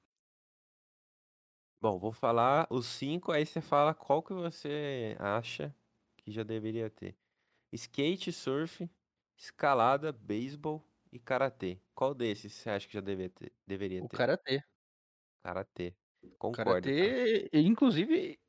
[1.82, 5.74] Bom, vou falar os cinco, aí você fala qual que você acha
[6.18, 7.18] que já deveria ter.
[7.74, 8.90] Skate, surf,
[9.38, 11.82] escalada, beisebol e karatê.
[11.96, 13.54] Qual desses você acha que já deveria ter?
[13.68, 14.18] Deveria O ter?
[14.18, 14.58] karatê.
[15.44, 15.88] Karatê.
[16.38, 18.40] Concordo, karatê, inclusive,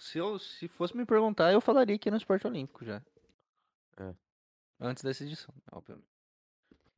[0.00, 3.04] se, eu, se fosse me perguntar, eu falaria que é no esporte olímpico já.
[3.98, 4.14] É.
[4.80, 6.08] Antes dessa edição, obviamente.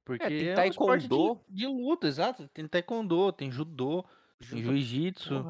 [0.04, 1.46] Porque É, tem é um de, taekwondo.
[1.48, 2.48] de luta, exato.
[2.48, 4.04] Tem taekwondo, tem judô,
[4.40, 5.46] Judô, jiu-jitsu.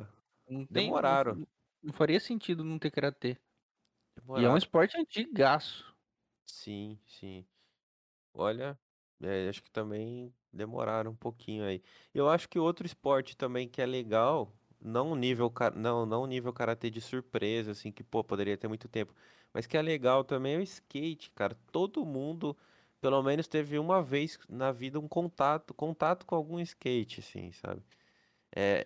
[0.72, 1.40] tem, não, Demoraram.
[1.40, 1.48] não-
[1.82, 3.38] não faria sentido não ter karatê.
[4.34, 5.94] E é um esporte antigaço.
[6.46, 7.46] Sim, sim.
[8.34, 8.80] Olha,
[9.22, 11.82] é, acho que também demoraram um pouquinho aí.
[12.14, 16.90] Eu acho que outro esporte também que é legal, não nível, não, não nível karatê
[16.90, 19.14] de surpresa, assim, que, pô, poderia ter muito tempo,
[19.52, 21.56] mas que é legal também é o skate, cara.
[21.72, 22.56] Todo mundo,
[23.00, 27.82] pelo menos, teve uma vez na vida um contato, contato com algum skate, assim, sabe?
[28.54, 28.84] É,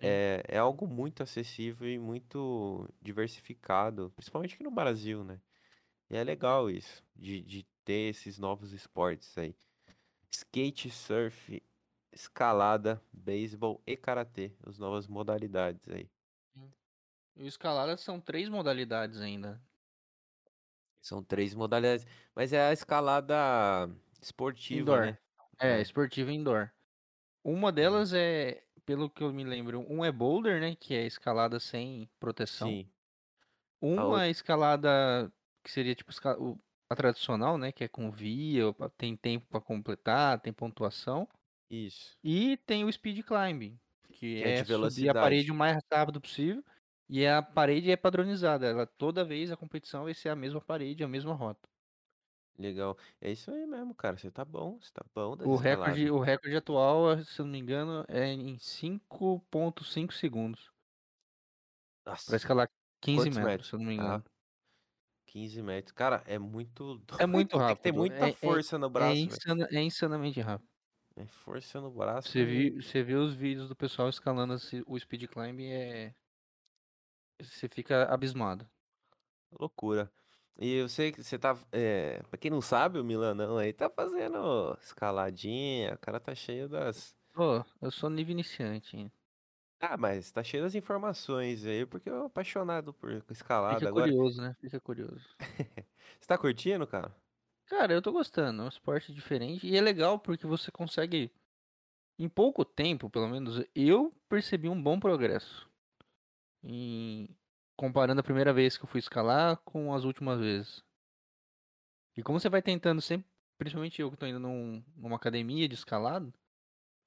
[0.48, 5.40] é, é algo muito acessível e muito diversificado, principalmente aqui no Brasil, né?
[6.10, 9.54] E é legal isso, de, de ter esses novos esportes aí.
[10.30, 11.62] Skate, surf,
[12.14, 16.10] escalada, beisebol e karatê, as novas modalidades aí.
[17.36, 19.62] E o escalada são três modalidades ainda.
[21.00, 23.34] São três modalidades, mas é a escalada
[24.20, 25.00] esportiva, Indoor.
[25.00, 25.18] né?
[25.58, 25.80] É, É.
[25.80, 26.70] esportiva indoor.
[27.44, 30.74] Uma delas é, pelo que eu me lembro, um é boulder, né?
[30.74, 32.76] Que é escalada sem proteção.
[32.76, 32.92] Sim,
[33.80, 36.10] Uma é escalada que seria tipo
[36.90, 37.72] a tradicional, né?
[37.72, 38.64] Que é com via,
[38.96, 41.28] tem tempo pra completar, tem pontuação.
[41.70, 42.16] Isso.
[42.22, 43.78] E tem o speed climbing,
[44.12, 46.64] que Que é é subir a parede o mais rápido possível.
[47.08, 48.66] E a parede é padronizada.
[48.66, 51.68] Ela, toda vez a competição vai ser a mesma parede, a mesma rota.
[52.58, 52.96] Legal.
[53.20, 54.16] É isso aí mesmo, cara.
[54.16, 57.58] Você tá bom, você tá bom O recorde, o recorde atual, se eu não me
[57.58, 60.72] engano, é em 5.5 segundos.
[62.26, 62.68] Pra Nossa, escalar
[63.00, 63.68] 15 quantos metros, metros?
[63.68, 64.24] se eu não me Ah, engano.
[65.26, 65.92] 15 metros.
[65.92, 67.58] Cara, é muito É muito doido.
[67.66, 67.92] Tem que ter rápido.
[67.92, 69.42] muita É, é, força no é, braço, velho.
[69.42, 70.68] insana- é insanamente rápido.
[71.16, 72.38] É força no braço.
[72.38, 76.14] Você e- viu, você vê os vídeos do pessoal escalando esse- o speed climb é.
[77.40, 78.68] Você fica abismado.
[79.58, 80.12] Loucura.
[80.58, 81.56] E eu sei que você tá.
[81.72, 85.94] É, pra quem não sabe, o Milanão aí tá fazendo escaladinha.
[85.94, 87.16] O cara tá cheio das.
[87.32, 89.12] Pô, eu sou nível iniciante.
[89.80, 93.76] Ah, mas tá cheio das informações aí, porque eu apaixonado por escalada.
[93.76, 94.56] Fica Agora, curioso, né?
[94.60, 95.28] Fica curioso.
[96.20, 97.14] você tá curtindo, cara?
[97.66, 98.62] Cara, eu tô gostando.
[98.62, 101.30] É um esporte diferente e é legal porque você consegue.
[102.18, 105.70] Em pouco tempo, pelo menos, eu percebi um bom progresso.
[106.62, 107.28] Em...
[107.76, 110.84] Comparando a primeira vez que eu fui escalar com as últimas vezes.
[112.16, 115.74] E como você vai tentando sempre, principalmente eu que tô indo num- numa academia de
[115.74, 116.32] escalada,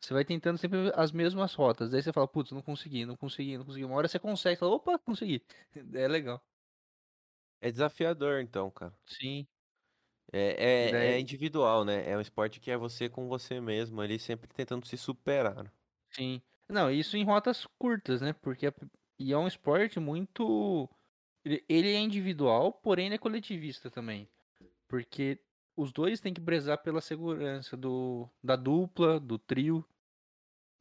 [0.02, 1.92] você vai tentando sempre as mesmas rotas.
[1.92, 3.86] Daí você fala, putz, não consegui, não consegui, não consegui.
[3.86, 5.44] Uma hora você consegue, fala, opa, consegui.
[5.96, 6.44] É legal.
[7.62, 8.98] É desafiador, então, cara.
[9.06, 9.48] Sim.
[10.34, 12.10] É, é, é daí, individual, né?
[12.10, 15.72] É um esporte que é você com você mesmo, ali sempre tentando se superar.
[16.12, 16.42] sim.
[16.70, 18.34] Não, isso em rotas curtas, né?
[18.34, 18.74] Porque é,
[19.20, 20.90] e é um esporte muito.
[21.46, 21.64] Ele,
[21.94, 24.30] é individual, porém ele é coletivista também.
[24.90, 25.44] Porque
[25.78, 29.86] os dois têm que prezar pela segurança do, da dupla, do trio.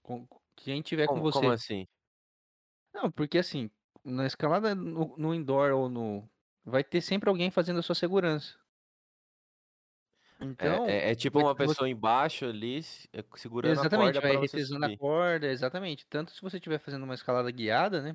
[0.03, 1.51] Com, quem tiver com Como, como você.
[1.51, 1.87] assim?
[2.93, 3.71] Não, porque assim,
[4.05, 6.29] na escalada no, no indoor ou no.
[6.65, 8.59] Vai ter sempre alguém fazendo a sua segurança.
[10.41, 12.81] Então, É, é, é tipo vai- uma você- pessoa embaixo ali,
[13.13, 16.07] é, segurando a exatamente, corda vai pra você retesando a corda, exatamente.
[16.07, 18.15] Tanto se você estiver fazendo uma escalada guiada, né,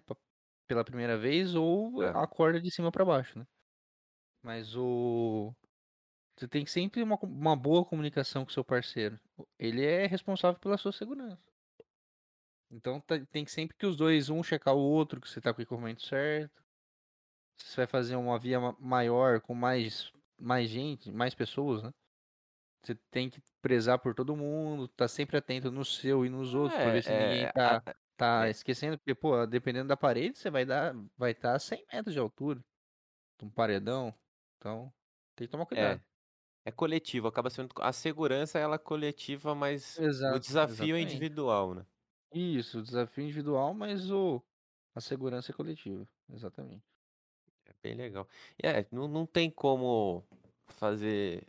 [0.67, 2.09] pela primeira vez, ou É.
[2.09, 3.45] a corda de cima para baixo, né?
[4.43, 5.53] Mas o.
[6.37, 9.19] Você tem sempre uma, uma boa comunicação com o seu parceiro.
[9.59, 11.41] Ele é responsável pela sua segurança.
[12.71, 15.53] Então tá- tem que sempre que os dois, um checar o outro, que você tá
[15.53, 16.63] com o equipamento certo.
[17.59, 21.91] Se você vai fazer uma via ma- maior com mais, mais gente, mais pessoas, né?
[22.83, 26.79] Você tem que prezar por todo mundo, tá sempre atento no seu e nos outros,
[26.79, 28.49] pra ver se ninguém É, é, tá, a- tá é.
[28.49, 32.19] esquecendo, porque, pô, dependendo da parede, você vai dar, vai estar a 100 metros de
[32.19, 32.63] altura.
[33.41, 34.17] Um paredão.
[34.57, 34.93] Então,
[35.35, 35.99] tem que tomar cuidado.
[36.65, 37.73] é, é coletivo, acaba sendo.
[37.81, 41.01] A segurança ela é coletiva, mas o Exato, desafio é exatamente.
[41.01, 41.85] individual, né?
[42.33, 44.43] Isso, o desafio individual, mas o,
[44.93, 46.05] a segurança é coletiva.
[46.29, 46.83] Exatamente.
[47.65, 48.27] É bem legal.
[48.63, 50.27] É, não, não tem como
[50.67, 51.47] fazer.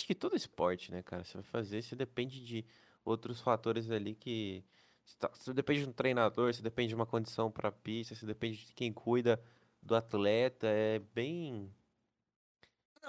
[0.00, 1.24] Acho que todo esporte, né, cara?
[1.24, 2.64] Você vai fazer, você depende de
[3.04, 4.64] outros fatores ali que.
[5.04, 8.66] Você, tá- depende de um treinador, você depende de uma condição pra pista, você depende
[8.66, 9.42] de quem cuida
[9.82, 10.66] do atleta.
[10.68, 11.74] É bem.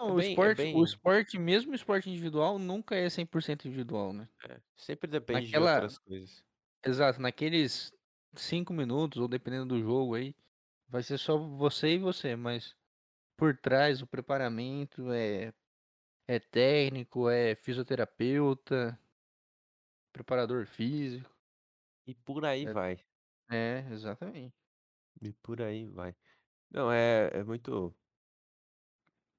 [0.08, 0.84] É Não, o bem, é esporte, o bem.
[0.84, 4.28] esporte, mesmo o esporte individual, nunca é 100% individual, né?
[4.50, 6.44] é, sempre depende de Naquela, outras coisas.
[6.86, 7.92] exato, naqueles
[8.36, 10.36] 5 minutos, ou dependendo do jogo aí,
[10.90, 12.76] vai ser só você e você, mas
[13.38, 15.54] por trás o preparamento é,
[16.36, 19.00] é técnico, é fisioterapeuta,
[20.14, 21.30] preparador físico.
[22.08, 23.04] E por aí É, vai.
[23.52, 24.56] é, exatamente.
[25.22, 26.16] E por aí vai.
[26.72, 27.96] Não, é, é muito,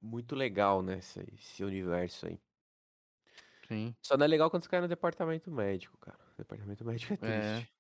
[0.02, 0.98] muito legal, né?
[0.98, 2.38] Esse, esse universo aí.
[3.68, 3.96] Sim.
[4.04, 6.18] Só não é legal quando você cai no departamento médico, cara.
[6.36, 7.66] Departamento médico é É.
[7.66, 7.72] triste.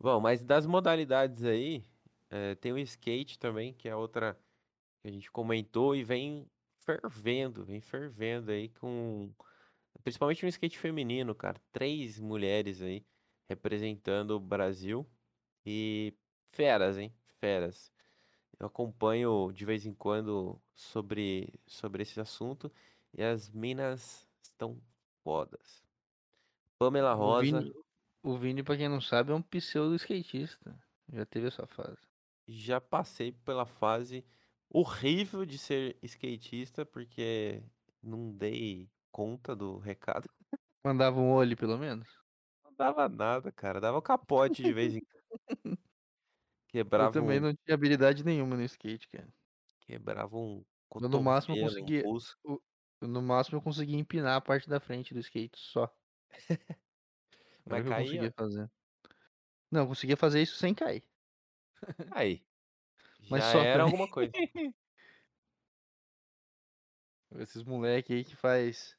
[0.00, 1.84] Bom, mas das modalidades aí,
[2.30, 4.34] eh, tem o skate também, que é outra
[5.02, 6.50] que a gente comentou e vem
[6.86, 9.30] fervendo, vem fervendo aí com.
[10.04, 11.60] Principalmente no skate feminino, cara.
[11.72, 13.04] Três mulheres aí
[13.48, 15.06] representando o Brasil
[15.64, 16.14] e
[16.52, 17.12] feras, hein?
[17.40, 17.92] Feras.
[18.58, 22.72] Eu acompanho de vez em quando sobre, sobre esse assunto
[23.12, 24.80] e as minas estão
[25.22, 25.84] fodas.
[26.78, 27.74] Pamela O Rosa, Vini,
[28.22, 30.78] o Vini, pra quem não sabe, é um pseudo skatista.
[31.12, 31.98] Já teve essa fase.
[32.46, 34.24] já passei pela fase
[34.70, 37.62] horrível de ser skatista porque
[38.02, 40.28] não dei conta do recado.
[40.84, 42.08] Mandava um olho, pelo menos.
[42.64, 43.80] Não dava nada, cara.
[43.80, 45.24] Dava capote de vez em quando.
[46.94, 49.32] Eu Quebrava também um, não tinha habilidade nenhuma no skate, cara.
[49.80, 50.64] quebrava um
[51.00, 52.08] Eu, no máximo eu um conseguia.
[52.44, 52.60] o-
[53.02, 55.90] No máximo eu conseguia empinar a parte da frente do skate só.
[57.64, 58.32] Mas eu caía.
[58.36, 58.70] fazer.
[59.70, 61.04] Não, eu conseguia fazer isso sem cair.
[62.10, 62.45] Aí.
[63.30, 63.84] Mas Já só era também.
[63.84, 64.32] alguma coisa.
[67.34, 68.96] Esses moleque aí que faz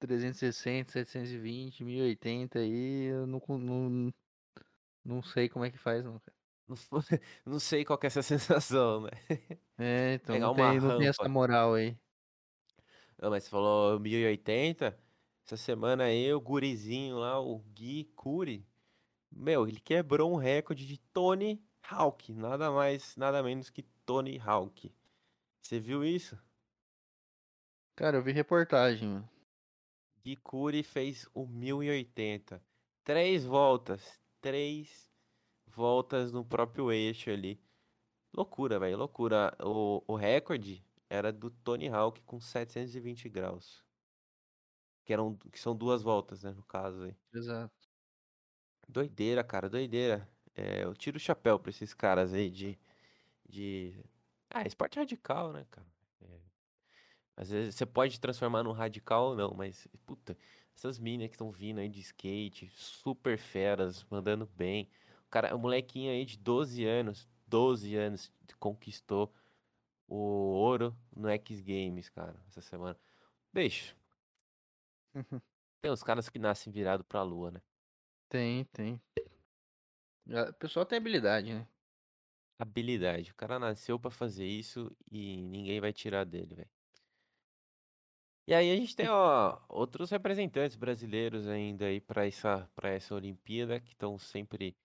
[0.00, 4.12] 360, 720, 1080 aí, eu não, não,
[5.04, 6.36] não sei como é que faz, não, cara.
[6.68, 6.76] Não,
[7.46, 9.10] não sei qual que é essa sensação, né?
[9.78, 11.98] É, então Pegar não tem, não tem essa moral aí.
[13.18, 14.98] Ah, mas você falou 1080.
[15.46, 18.68] Essa semana aí, o gurizinho lá, o Gui Curi,
[19.30, 22.32] meu, ele quebrou um recorde de Tony Hawk.
[22.32, 24.94] Nada mais, nada menos que Tony Hawk.
[25.60, 26.38] Você viu isso?
[27.96, 29.28] Cara, eu vi reportagem, mano.
[30.22, 32.62] Gui Curi fez o 1080.
[33.02, 34.20] Três voltas.
[34.40, 35.10] Três
[35.66, 37.60] voltas no próprio eixo ali.
[38.32, 39.56] Loucura, velho, loucura.
[39.60, 43.84] O, o recorde era do Tony Hawk com 720 graus.
[45.04, 47.16] Que, eram, que são duas voltas, né, no caso aí.
[47.34, 47.74] Exato.
[48.88, 50.28] Doideira, cara, doideira.
[50.54, 52.78] É, eu tiro o chapéu pra esses caras aí de,
[53.48, 54.04] de...
[54.50, 55.88] Ah, esporte radical, né, cara?
[56.22, 56.40] É,
[57.36, 60.36] Às vezes você pode transformar num radical ou não, mas, puta,
[60.76, 64.90] essas minas que estão vindo aí de skate, super feras, mandando bem.
[65.26, 69.34] O cara, o molequinho aí de 12 anos, 12 anos, conquistou
[70.08, 72.98] o ouro no X Games, cara, essa semana.
[73.52, 73.96] Beijo.
[75.82, 77.62] Tem uns caras que nascem virado pra lua, né?
[78.28, 79.00] Tem, tem.
[80.30, 81.68] Ah, O pessoal tem habilidade, né?
[82.58, 83.32] Habilidade.
[83.32, 86.70] O cara nasceu pra fazer isso e ninguém vai tirar dele, velho.
[88.46, 93.14] E aí a gente tem, ó, outros representantes brasileiros ainda aí pra essa, para essa
[93.14, 94.76] Olimpíada que estão sempre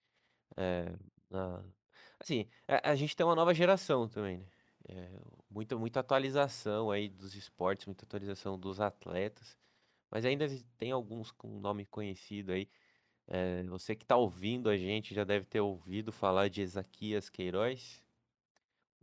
[0.58, 0.86] é,
[1.30, 1.66] na...
[2.20, 4.48] Assim, a, a gente tem uma nova geração também, né?
[4.90, 9.58] É, muita, muita atualização aí dos esportes, muita atualização dos atletas,
[10.12, 12.70] mas ainda tem alguns com nome conhecido aí.
[13.28, 18.04] É, você que tá ouvindo a gente já deve ter ouvido falar de Ezaquias Queiroz,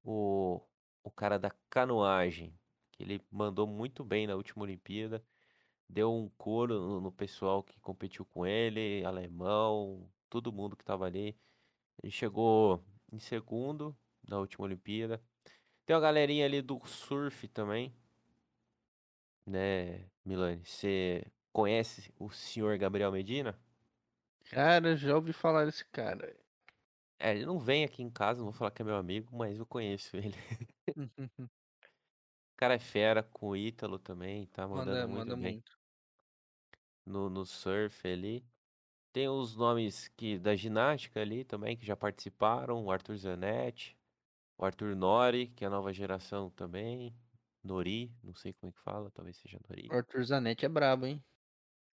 [0.05, 0.61] o,
[1.03, 2.55] o cara da canoagem,
[2.93, 5.25] que ele mandou muito bem na última Olimpíada,
[5.89, 11.07] deu um coro no, no pessoal que competiu com ele, alemão, todo mundo que tava
[11.07, 11.37] ali.
[12.03, 15.23] Ele chegou em segundo na última Olimpíada.
[15.87, 17.95] Tem uma galerinha ali do surf também,
[19.47, 20.65] né, Milani?
[20.65, 23.59] Você conhece o senhor Gabriel Medina?
[24.51, 26.37] Cara, já ouvi falar desse cara.
[27.19, 29.59] É, ele não vem aqui em casa, não vou falar que é meu amigo, mas
[29.59, 30.35] eu conheço ele.
[32.55, 35.73] O cara é fera com o Ítalo também, tá mandando Manda, muito manda bem muito.
[37.07, 38.45] no, no surf ali.
[39.13, 43.99] Tem os nomes que da ginástica ali também, que já participaram, o Arthur Zanetti,
[44.59, 47.17] o Arthur Nori, que é a nova geração também,
[47.65, 49.93] Nori, não sei como é que fala, talvez seja Nori.
[49.93, 51.25] O Arthur Zanetti é brabo, hein?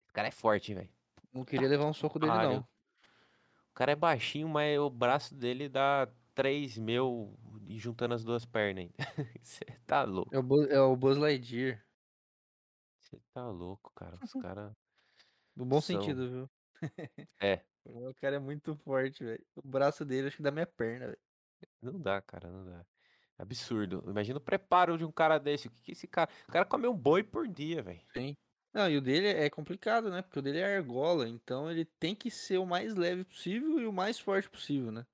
[0.05, 0.93] Esse cara é forte, velho.
[1.35, 2.61] Não queria levar um soco dele, não.
[2.61, 7.37] O cara é baixinho, mas o braço dele dá 3 mil
[7.67, 8.95] e juntando as duas pernas ainda.
[9.43, 10.35] Você tá louco.
[10.35, 11.85] É o, Bu- é o Buzz Lightyear.
[13.01, 14.19] Você tá louco, cara.
[14.23, 14.73] Os caras.
[15.57, 16.01] No bom São.
[16.01, 16.51] sentido, viu?
[17.41, 19.45] É, O cara é muito forte, velho.
[19.57, 21.19] O braço dele acho que dá minha perna, velho.
[21.83, 22.85] não dá, cara, não dá.
[23.39, 24.03] Absurdo.
[24.07, 25.69] Imagina o preparo de um cara desse.
[25.69, 26.31] O que que esse cara.
[26.49, 28.01] O cara come um boi por dia, velho.
[28.17, 28.37] Sim.
[28.75, 30.21] Não, e o dele é complicado, né?
[30.21, 33.87] Porque o dele é argola, então ele tem que ser o mais leve possível e
[33.87, 35.07] o mais forte possível, né?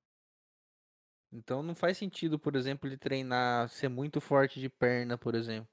[1.30, 5.70] Então não faz sentido, por exemplo, ele treinar, ser muito forte de perna, por exemplo.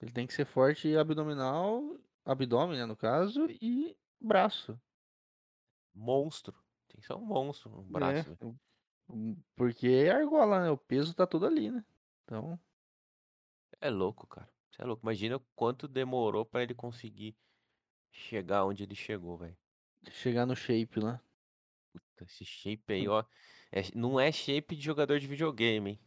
[0.00, 4.80] Ele tem que ser forte abdominal, abdômen, né, no caso, e braço.
[5.92, 6.54] Monstro.
[6.86, 8.58] Tem que ser um monstro, um braço, velho.
[9.10, 10.70] É, Porque é argola, né?
[10.70, 11.84] O peso tá todo ali, né?
[12.24, 12.58] Então,
[13.80, 14.48] É louco, cara.
[14.78, 15.02] Você é louco.
[15.04, 17.36] Imagina quanto demorou pra ele conseguir
[18.12, 19.58] chegar onde ele chegou, velho.
[20.10, 21.22] chegar no shape lá.
[22.20, 23.24] Esse shape aí, ó.
[23.72, 26.00] é- não é shape de jogador de videogame, hein?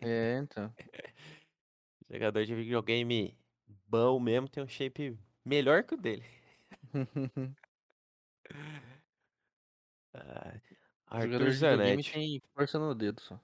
[0.00, 0.76] É, então.
[2.10, 3.38] Jogador de videogame
[3.86, 6.24] bom mesmo tem um shape melhor que o dele.
[10.14, 10.60] Ah,
[11.06, 13.40] Arthur Zanetti, tem força no dedo só.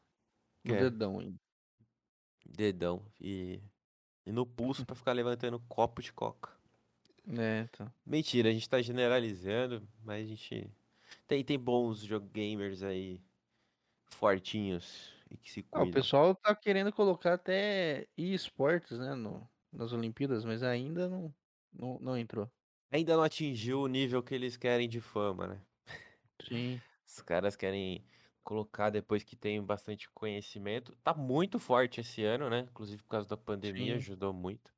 [0.64, 0.76] No É.
[0.76, 1.40] dedão ainda.
[2.44, 3.62] dedão e,
[4.26, 6.50] e no pulso pra ficar levantando copo de coca.
[7.26, 7.92] É, então.
[8.04, 10.70] Mentira, a gente tá generalizando, mas a gente
[11.26, 13.22] tem, tem bons jogamers aí
[14.10, 15.88] fortinhos e que se Ah, o cuidam.
[15.88, 21.34] pessoal tá querendo colocar até esportes, né, no, nas Olimpíadas, mas ainda não,
[21.72, 22.50] não, não entrou.
[22.92, 25.66] Ainda não atingiu o nível que eles querem de fama, né?
[26.38, 28.04] Sim, Os caras querem
[28.42, 30.96] colocar depois que tem bastante conhecimento.
[31.02, 32.60] Tá muito forte esse ano, né?
[32.60, 33.96] Inclusive por causa da pandemia, sim.
[33.96, 34.72] ajudou muito.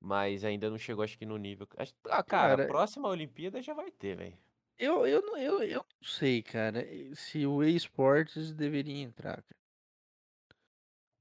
[0.00, 1.68] Mas ainda não chegou, acho que no nível.
[2.08, 4.38] Ah, cara, a Cara, próxima Olimpíada já vai ter, velho.
[4.78, 6.82] eu, eu, não- eu, eu não sei, cara,
[7.14, 9.56] se o esportes deveria entrar, cara.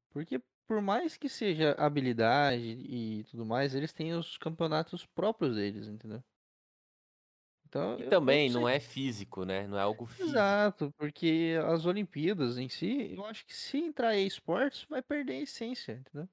[0.10, 5.88] Porque por mais que seja habilidade e tudo mais, eles têm os campeonatos próprios deles,
[5.88, 6.24] entendeu?
[7.66, 8.50] Então, E não também sei.
[8.50, 9.68] não é físico, né?
[9.68, 10.58] Não é algo físico.
[10.58, 15.42] Exato, porque as Olimpíadas em si, eu acho que se entrar esportes, vai perder a
[15.42, 16.30] essência, entendeu?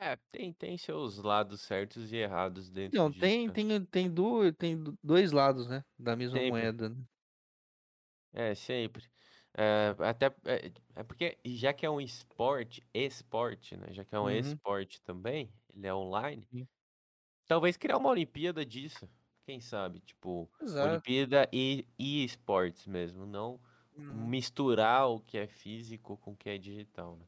[0.00, 3.60] É, tem, tem seus lados certos e errados dentro Não, disso, tem, cara.
[3.60, 5.84] tem, tem, do, tem do- dois lados, né?
[5.98, 6.42] Da mesma Sempre.
[6.42, 6.88] moeda.
[6.90, 7.04] né?
[8.32, 9.10] É, sempre.
[9.56, 13.92] É, até é, é porque já que é um esporte, esporte, né?
[13.92, 14.30] Já que é um Uhum.
[14.30, 16.48] esporte também, ele é online.
[16.50, 16.68] Sim.
[17.46, 19.08] Talvez criar uma Olimpíada disso.
[19.48, 20.00] Quem sabe?
[20.00, 20.84] Tipo, Exato.
[20.84, 23.24] Olimpíada e, e esportes mesmo.
[23.24, 23.58] Não
[23.96, 24.28] Uhum.
[24.28, 27.24] misturar o que é físico com o que é digital, né?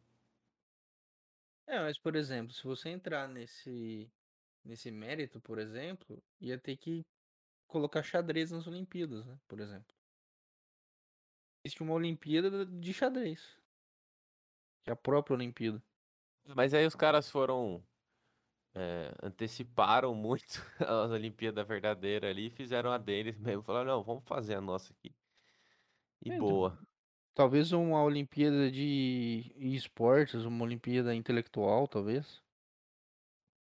[1.67, 4.11] É, mas por exemplo, se você entrar nesse,
[4.65, 7.03] nesse mérito, por exemplo, ia ter que
[7.69, 9.39] colocar xadrez nas Olimpíadas, né?
[9.49, 9.97] Por exemplo.
[11.65, 13.59] Existe uma Olimpíada de xadrez.
[14.85, 15.83] Que é a própria Olimpíada.
[16.55, 17.83] Mas aí os caras foram.
[18.75, 23.63] É, anteciparam muito a Olimpíada verdadeira ali e fizeram a deles mesmo.
[23.63, 25.15] Falaram, não, vamos fazer a nossa aqui.
[26.25, 26.79] E É, então, boa.
[27.35, 32.43] Talvez uma Olimpíada de esportes, uma Olimpíada intelectual, talvez.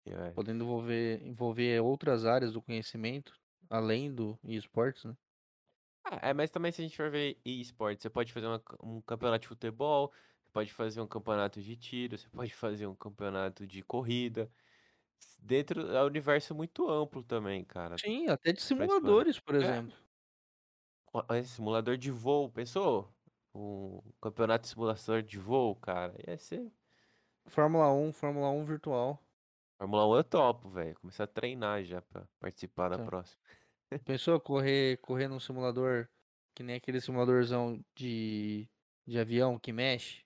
[0.06, 0.34] É.
[0.34, 3.38] Podendo envolver, envolver outras áreas do conhecimento,
[3.70, 5.18] além do esportes, né?
[6.04, 9.02] Ah, é, mas também se a gente for ver esportes, você pode fazer uma- um
[9.02, 13.68] campeonato de futebol, você pode fazer um campeonato de tiro, você pode fazer um campeonato
[13.68, 14.52] de corrida.
[15.40, 19.82] Dentro é um universo muito amplo também, cara, Sim, até de simuladores, por É.
[19.82, 19.96] exemplo.
[21.32, 23.14] Esse simulador de voo, pensou?
[23.54, 26.72] Um campeonato de simulação de voo, cara, ia ser.
[27.46, 29.20] Fórmula 1, Fórmula 1 virtual.
[29.80, 30.96] Fórmula 1 eu topo, velho.
[31.00, 33.00] Começar a treinar já pra participar da Então.
[33.00, 33.40] próxima.
[34.06, 36.10] Pensou correr, correr num simulador
[36.56, 38.70] que nem aquele simuladorzão de,
[39.08, 40.26] de avião que mexe,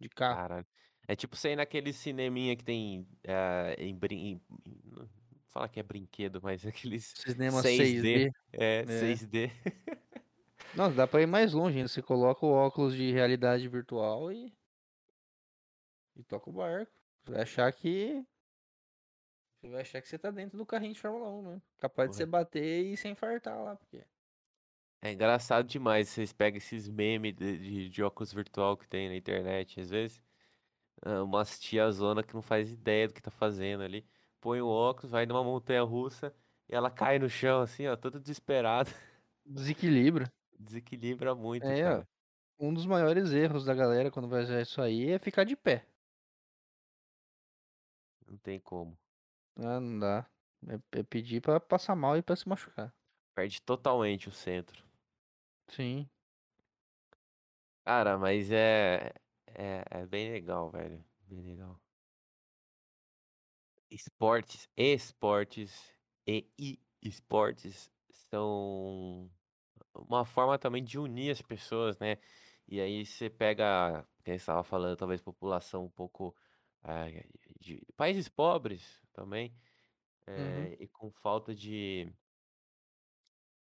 [0.00, 0.46] de carro.
[0.46, 0.66] Caralho.
[1.06, 4.16] É tipo você ir naquele cineminha que tem eh, em, brin...
[4.16, 4.42] em-
[4.84, 5.08] não
[5.48, 8.02] fala que é brinquedo, mas aqueles Cinema 6D.
[8.02, 8.32] 6D.
[8.52, 8.84] É, É.
[8.84, 9.50] 6D.
[10.74, 11.88] Nossa, dá pra ir mais longe ainda.
[11.88, 14.52] Você coloca o óculos de realidade virtual e.
[16.16, 16.92] E toca o barco.
[17.24, 18.24] Você vai achar que.
[19.60, 21.62] Você vai achar que você tá dentro do carrinho de Fórmula 1, né?
[21.78, 22.18] Capaz de Porra.
[22.18, 24.04] você bater e se infartar lá, porque.
[25.02, 26.08] É engraçado demais.
[26.08, 30.23] Vocês pegam esses memes de, de, de óculos virtual que tem na internet, às vezes.
[31.02, 34.06] Ah, Umas tiazona que não faz ideia do que tá fazendo ali.
[34.40, 36.34] Põe o óculos, vai numa montanha russa
[36.68, 38.90] e ela cai no chão, assim, ó, toda desesperada.
[39.46, 40.30] Desequilíbrio.
[40.58, 41.96] Desequilibra muito, É, ó.
[41.96, 42.08] cara.
[42.60, 45.88] Um dos maiores erros da galera quando vai usar isso aí é ficar de pé.
[48.26, 48.98] Não tem como.
[49.56, 50.30] Ah, não dá.
[50.68, 52.94] É, é pedir pra passar mal e pra se machucar.
[53.32, 54.84] Perde totalmente o centro.
[55.68, 56.08] Sim.
[57.84, 59.12] Cara, mas é,
[59.54, 61.04] é, é bem legal, velho.
[61.26, 61.80] Bem legal.
[63.90, 65.94] Esportes, esportes
[66.26, 67.90] e esportes
[68.30, 69.30] são
[69.94, 72.18] uma forma também de unir as pessoas, né?
[72.68, 76.36] E aí você pega, quem estava falando, talvez população um pouco
[76.84, 77.26] eh,
[77.60, 79.56] de países pobres também,
[80.36, 80.72] Uhum.
[80.72, 82.12] eh, e com falta de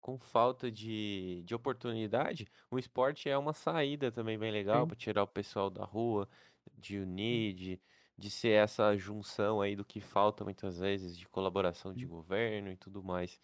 [0.02, 5.22] com falta de, de oportunidade, o esporte é uma saída também bem legal para tirar
[5.22, 6.28] o pessoal da rua,
[6.74, 7.80] de unir, de,
[8.18, 12.76] de ser essa junção aí do que falta muitas vezes, de colaboração de governo e
[12.76, 13.40] tudo mais.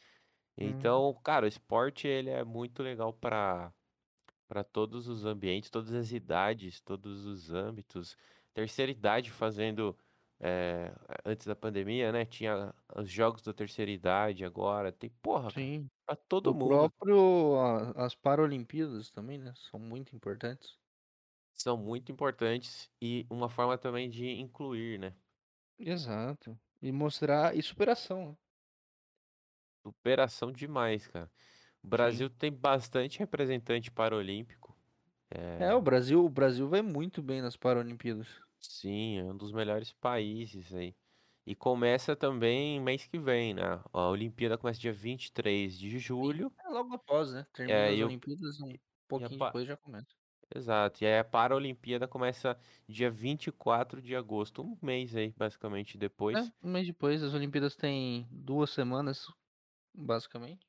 [0.61, 0.69] Uhum.
[0.69, 3.73] Então, cara, o esporte ele é muito legal para
[4.49, 8.17] para todos os ambientes, todas as idades, todos os âmbitos.
[8.55, 9.97] Terceira idade fazendo
[10.41, 10.93] é,
[11.25, 12.25] antes da pandemia, né?
[12.27, 14.93] Tinha os jogos da terceira idade agora.
[14.93, 15.89] Tem, porra, Sim.
[16.07, 16.93] pra todo O mundo.
[16.93, 17.57] próprio.
[17.61, 19.53] a- As Paralimpíadas também, né?
[19.57, 20.79] São muito importantes.
[21.53, 25.15] São muito importantes e uma forma também de incluir, né?
[25.79, 26.57] Exato.
[26.81, 27.57] E mostrar.
[27.57, 28.31] E superação.
[28.31, 28.37] né?
[29.85, 31.31] Superação demais, cara.
[31.83, 34.77] O Brasil tem bastante representante paralímpico.
[35.57, 38.29] É, o Brasil, o Brasil vai muito bem nas Paralimpíadas.
[38.69, 40.95] Sim, é um dos melhores países aí.
[41.47, 43.63] E começa também mês que vem, né?
[43.93, 46.55] A Olimpíada começa dia 23 de julho.
[46.65, 47.45] É logo após, né?
[47.53, 50.15] Termina É, as e o- Olimpíadas, um pouquinho depois já começa.
[50.55, 51.03] Exato.
[51.05, 52.59] E aí a Paralimpíada começa
[52.89, 54.63] dia 24 de agosto.
[54.63, 56.53] Um mês aí, basicamente, depois.
[56.63, 59.27] É, um mês depois, as Olimpíadas têm duas semanas,
[59.95, 60.67] basicamente.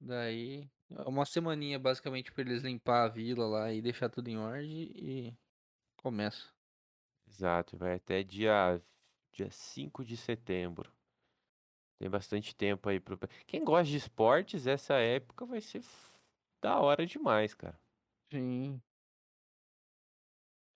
[0.00, 4.36] Daí, é uma semaninha, basicamente, pra eles limpar a vila lá e deixar tudo em
[4.36, 5.38] ordem e
[6.02, 6.52] começa.
[7.26, 7.76] Exato.
[7.76, 8.80] Vai até dia,
[9.32, 10.92] dia 5 de setembro.
[11.98, 13.18] Tem bastante tempo aí pro.
[13.46, 15.82] Quem gosta de esportes, essa época vai ser
[16.60, 17.80] da hora demais, cara.
[18.32, 18.82] Sim.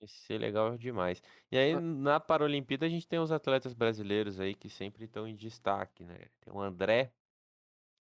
[0.01, 1.22] Vai ser legal demais.
[1.51, 1.81] E aí, Ah.
[1.81, 6.29] na Paralimpíada, a gente tem os atletas brasileiros aí que sempre estão em destaque, né?
[6.41, 7.12] Tem o André,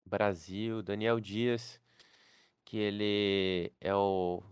[0.06, 1.82] Brasil, Daniel Dias,
[2.66, 4.44] que ele é o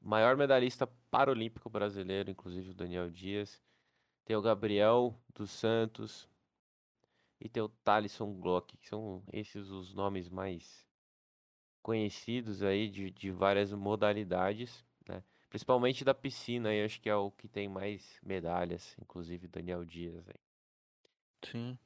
[0.00, 3.62] maior medalhista paralímpico brasileiro, inclusive o Daniel Dias.
[4.24, 6.28] Tem o Gabriel dos Santos
[7.40, 10.86] e tem o Thalisson Glock, que são esses os nomes mais
[11.82, 15.22] conhecidos aí de, de várias modalidades, né?
[15.48, 20.28] Principalmente da piscina, aí acho que é o que tem mais medalhas, inclusive Daniel Dias
[20.28, 20.40] aí.
[21.42, 21.78] Sim.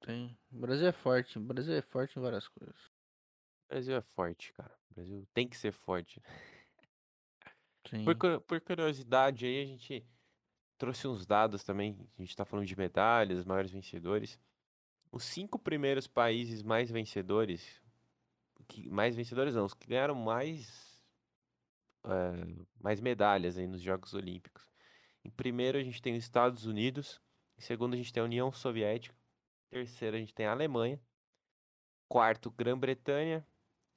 [0.00, 0.38] Tem.
[0.50, 1.38] O Brasil é forte.
[1.38, 2.76] O Brasil é forte em várias coisas.
[3.66, 4.79] O Brasil é forte, cara.
[4.90, 6.20] O Brasil tem que ser forte.
[7.88, 8.04] Sim.
[8.04, 10.06] Por, por curiosidade aí, a gente
[10.78, 11.96] trouxe uns dados também.
[12.18, 14.38] A gente tá falando de medalhas, maiores vencedores.
[15.12, 17.82] Os cinco primeiros países mais vencedores,
[18.68, 21.02] que, mais vencedores não, os que ganharam mais,
[22.04, 24.64] eh, mais medalhas aí nos Jogos Olímpicos.
[25.24, 27.20] Em primeiro a gente tem os Estados Unidos,
[27.58, 29.14] em segundo a gente tem a União Soviética,
[29.66, 31.00] em terceiro a gente tem a Alemanha,
[32.08, 33.46] quarto Grã-Bretanha,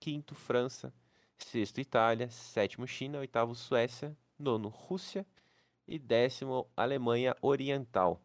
[0.03, 0.93] quinto França,
[1.37, 5.25] sexto Itália, sétimo China, oitavo Suécia, nono Rússia
[5.87, 8.21] e décimo Alemanha Oriental.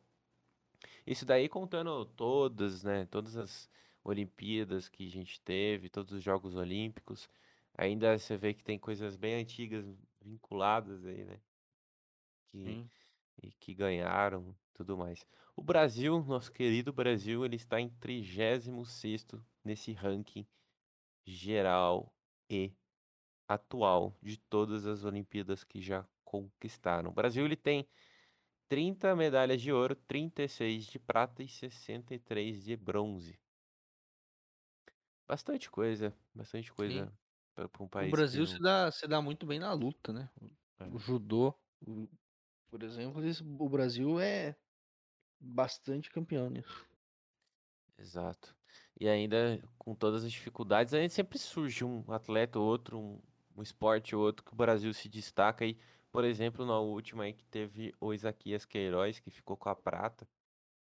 [1.07, 3.70] Isso daí contando todas, né, todas as
[4.03, 7.29] Olimpíadas que a gente teve, todos os Jogos Olímpicos.
[7.76, 9.87] Ainda você vê que tem coisas bem antigas
[10.20, 11.41] vinculadas aí, né?
[12.51, 12.87] Que,
[13.41, 15.24] e que ganharam, tudo mais.
[15.55, 20.45] O Brasil, nosso querido Brasil, ele está em 36º nesse ranking
[21.35, 22.14] geral
[22.51, 22.74] e
[23.49, 27.11] atual de todas as Olimpíadas que já conquistaram.
[27.11, 27.89] O Brasil ele tem
[28.68, 33.41] 30 medalhas de ouro, 36 de prata e 63 de bronze.
[35.26, 37.12] Bastante coisa, bastante coisa
[37.55, 40.31] para um país O Brasil não- se dá, se dá muito bem na luta, né?
[40.81, 40.85] É.
[40.91, 41.55] O judô,
[41.87, 42.09] o-
[42.70, 43.22] por exemplo,
[43.61, 44.57] o Brasil é
[45.41, 46.87] bastante campeão nisso.
[47.97, 48.57] Exato.
[49.01, 53.19] E ainda com todas as dificuldades, ainda sempre surge um atleta ou outro, um,
[53.57, 55.65] um esporte ou outro que o Brasil se destaca.
[55.65, 55.79] E,
[56.11, 60.29] por exemplo, na última aí que teve o Isaquias Queiroz, que ficou com a prata,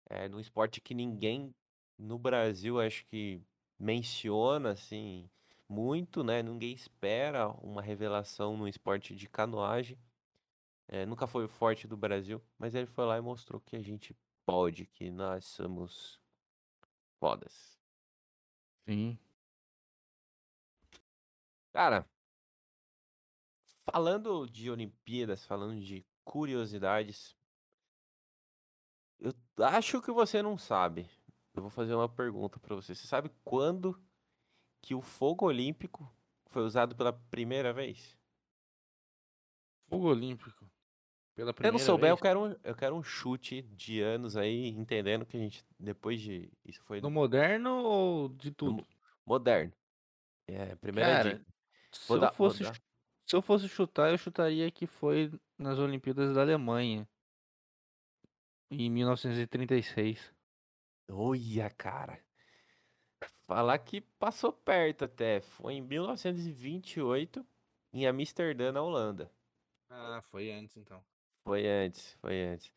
[0.08, 1.54] é, num esporte que ninguém
[1.98, 3.42] no Brasil acho que
[3.78, 5.28] menciona assim
[5.68, 6.42] muito, né?
[6.42, 9.98] Ninguém espera uma revelação no esporte de canoagem.
[10.88, 13.82] É, nunca foi o forte do Brasil, mas ele foi lá e mostrou que a
[13.82, 16.20] gente pode, que nós somos
[17.20, 17.79] fodas.
[18.90, 19.16] Sim.
[21.72, 22.06] Cara,
[23.84, 27.36] falando de Olimpíadas, falando de curiosidades,
[29.20, 29.32] eu
[29.64, 31.08] acho que você não sabe.
[31.54, 32.94] Eu vou fazer uma pergunta pra você.
[32.94, 34.00] Você sabe quando
[34.82, 36.10] que o fogo olímpico
[36.46, 38.18] foi usado pela primeira vez?
[39.90, 40.69] Fogo Olímpico.
[41.40, 42.20] Pela Se eu primeira não souber, eu vez.
[42.22, 46.50] quero, um, eu quero um chute de anos aí, entendendo que a gente, depois de.
[46.64, 48.82] Isso foi No moderno ou de no tudo?
[48.82, 48.88] mo-
[49.26, 49.72] moderno.
[50.46, 51.46] É, primeira Cara, dica.
[51.92, 52.64] se Vou eu, dar- vou fosse,
[53.26, 57.08] se eu fosse chutar, eu chutaria que foi nas Olimpíadas da Alemanha.
[58.70, 60.34] Em 1936.
[61.10, 62.24] Olha, cara.
[63.46, 65.40] Falar que passou perto até.
[65.40, 67.44] Foi em 1928,
[67.92, 69.30] em Amsterdã, na Holanda.
[69.88, 71.04] Ah, foi antes então.
[71.44, 72.72] Foi antes, foi antes.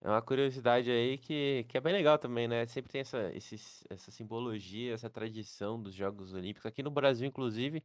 [0.00, 2.66] É uma curiosidade aí que, que é bem legal também, né?
[2.66, 6.66] Sempre tem essa, esses, essa simbologia, essa tradição dos Jogos Olímpicos.
[6.66, 7.82] Aqui no Brasil, inclusive,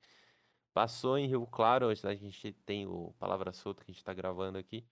[0.73, 4.13] passou em Rio Claro, onde a gente tem o Palavra Solta que a gente está
[4.13, 4.85] gravando aqui.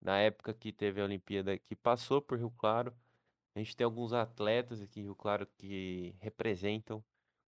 [0.00, 2.94] Na época que teve a Olimpíada, que passou por Rio Claro.
[3.54, 7.04] A gente tem alguns atletas aqui em Rio Claro que representam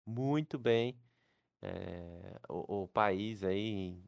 [0.06, 0.98] muito bem
[1.62, 4.02] é, o, o, país aí.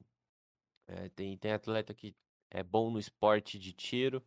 [0.86, 2.14] É, tem, tem atleta que
[2.52, 4.22] é bom no esporte de tiro.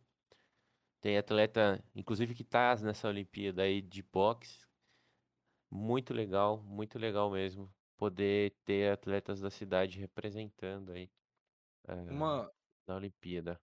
[1.00, 4.66] Tem atleta, inclusive, que tá nessa Olimpíada aí de boxe.
[5.70, 7.72] Muito legal, muito legal mesmo.
[7.96, 11.08] Poder ter atletas da cidade representando aí
[11.86, 12.50] é, uma,
[12.86, 13.60] na Olimpíada.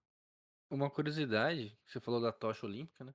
[0.69, 3.13] Uma curiosidade, você falou da tocha olímpica, né?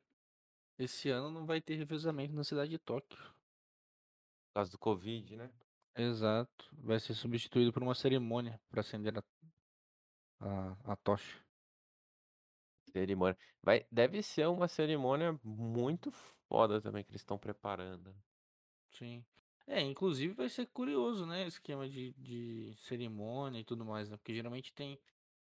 [0.79, 3.19] Esse ano não vai ter revezamento na cidade de Tóquio.
[3.19, 5.51] Por causa do Covid, né?
[5.97, 6.69] Exato.
[6.73, 9.23] Vai ser substituído por uma cerimônia para acender a,
[10.41, 11.41] a, a tocha.
[12.93, 13.37] Cerimônia.
[13.63, 16.11] Vai, deve ser uma cerimônia muito
[16.49, 18.15] foda também que eles estão preparando.
[18.91, 19.25] Sim.
[19.67, 21.47] É, inclusive vai ser curioso, né?
[21.47, 24.17] Esquema de, de cerimônia e tudo mais, né?
[24.17, 24.99] Porque geralmente tem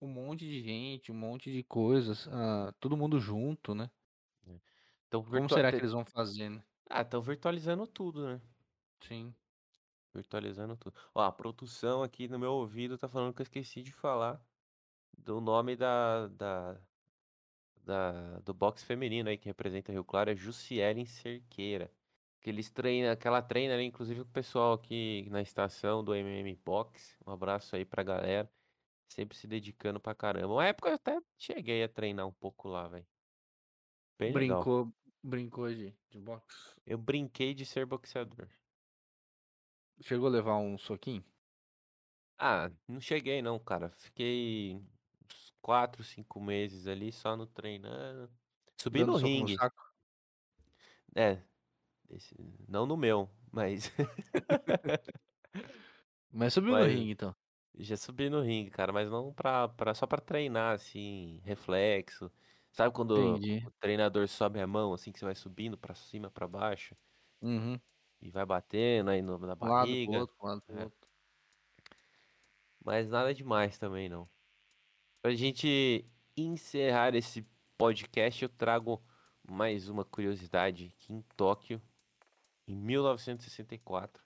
[0.01, 3.91] um monte de gente, um monte de coisas, uh, todo mundo junto, né?
[4.47, 4.61] É.
[5.09, 6.62] Então, Como será que eles vão fazer, né?
[6.89, 8.41] Ah, estão virtualizando tudo, né?
[9.01, 9.35] Sim.
[10.14, 10.95] Virtualizando tudo.
[11.12, 14.41] Ó, a produção aqui no meu ouvido tá falando que eu esqueci de falar
[15.25, 16.81] do nome da, da,
[17.83, 21.91] da do boxe feminino aí que representa Rio Claro é Jussielen Cerqueira.
[22.41, 26.14] Que eles treinam, que ela treina ali, inclusive com o pessoal aqui na estação do
[26.14, 27.16] MM Box.
[27.27, 28.51] Um abraço aí pra galera.
[29.09, 30.53] Sempre se dedicando pra caramba.
[30.53, 33.07] Uma época eu até cheguei a treinar um pouco lá, velho.
[34.18, 34.95] Brincou, legal.
[35.22, 36.75] brincou de, de boxe?
[36.87, 38.49] Eu brinquei de ser boxeador.
[40.03, 41.25] Chegou a levar um soquinho?
[42.37, 43.91] Ah, não cheguei não, cara.
[43.91, 44.83] Fiquei
[45.64, 48.30] 4, 5 meses ali só no treinando.
[48.76, 49.56] Subi Dando no ringue.
[49.56, 49.70] No
[51.16, 51.42] é,
[52.10, 52.34] esse,
[52.68, 53.90] não no meu, mas.
[56.30, 57.34] mas subiu mas, no ringue então.
[57.78, 62.30] Já subi no ringue, cara, mas não pra, pra, só pra treinar, assim, reflexo.
[62.70, 63.66] Sabe quando Entendi.
[63.66, 66.94] o treinador sobe a mão, assim, que você vai subindo pra cima, pra baixo?
[67.40, 67.80] Uhum.
[68.20, 70.18] E vai batendo aí no, na barriga.
[70.18, 70.90] Lado pro outro, lado pro é.
[72.84, 74.28] Mas nada demais também, não.
[75.25, 76.05] Pra gente
[76.37, 77.47] encerrar esse
[77.79, 79.03] podcast, eu trago
[79.43, 81.81] mais uma curiosidade que em Tóquio,
[82.68, 84.22] em 1964,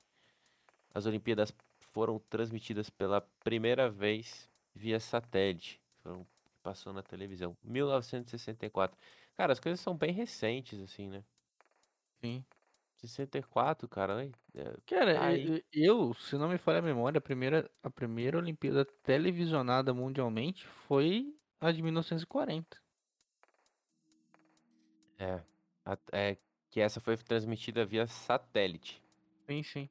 [0.92, 5.80] as Olimpíadas foram transmitidas pela primeira vez via satélite.
[6.02, 6.26] Foram,
[6.64, 7.56] passou na televisão.
[7.62, 8.98] 1964.
[9.36, 11.22] Cara, as coisas são bem recentes, assim, né?
[12.20, 12.44] Sim.
[13.00, 14.30] 64, cara.
[14.54, 18.84] É, cara, tá eu, se não me falha a memória, a primeira, a primeira Olimpíada
[18.84, 22.78] televisionada mundialmente foi a de 1940.
[25.18, 25.40] É,
[25.84, 26.36] a, é
[26.70, 29.02] que essa foi transmitida via satélite.
[29.46, 29.88] Sim, sim.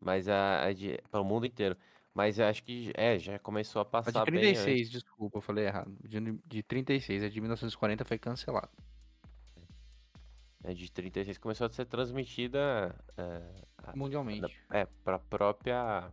[0.00, 1.76] Mas a, a de, para o mundo inteiro.
[2.14, 5.66] Mas acho que é, já começou a passar a de 36, bem desculpa, eu falei
[5.66, 5.94] errado.
[6.02, 8.70] De, de 36, a de 1940 foi cancelada.
[10.62, 13.42] É, de 36 começou a ser transmitida é,
[13.94, 14.54] mundialmente.
[14.70, 16.12] É, para própria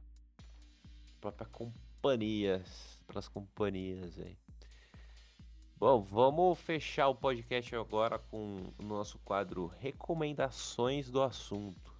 [1.19, 4.37] própria companhias, pelas companhias aí.
[5.77, 11.97] Bom, vamos fechar o podcast agora com o nosso quadro Recomendações do Assunto.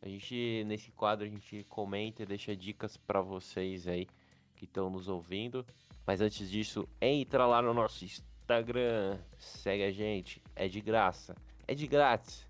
[0.00, 4.06] A gente, nesse quadro, a gente comenta e deixa dicas para vocês aí
[4.54, 5.66] que estão nos ouvindo.
[6.06, 11.36] Mas antes disso, entra lá no nosso Instagram, segue a gente, é de graça,
[11.66, 12.44] é de grátis.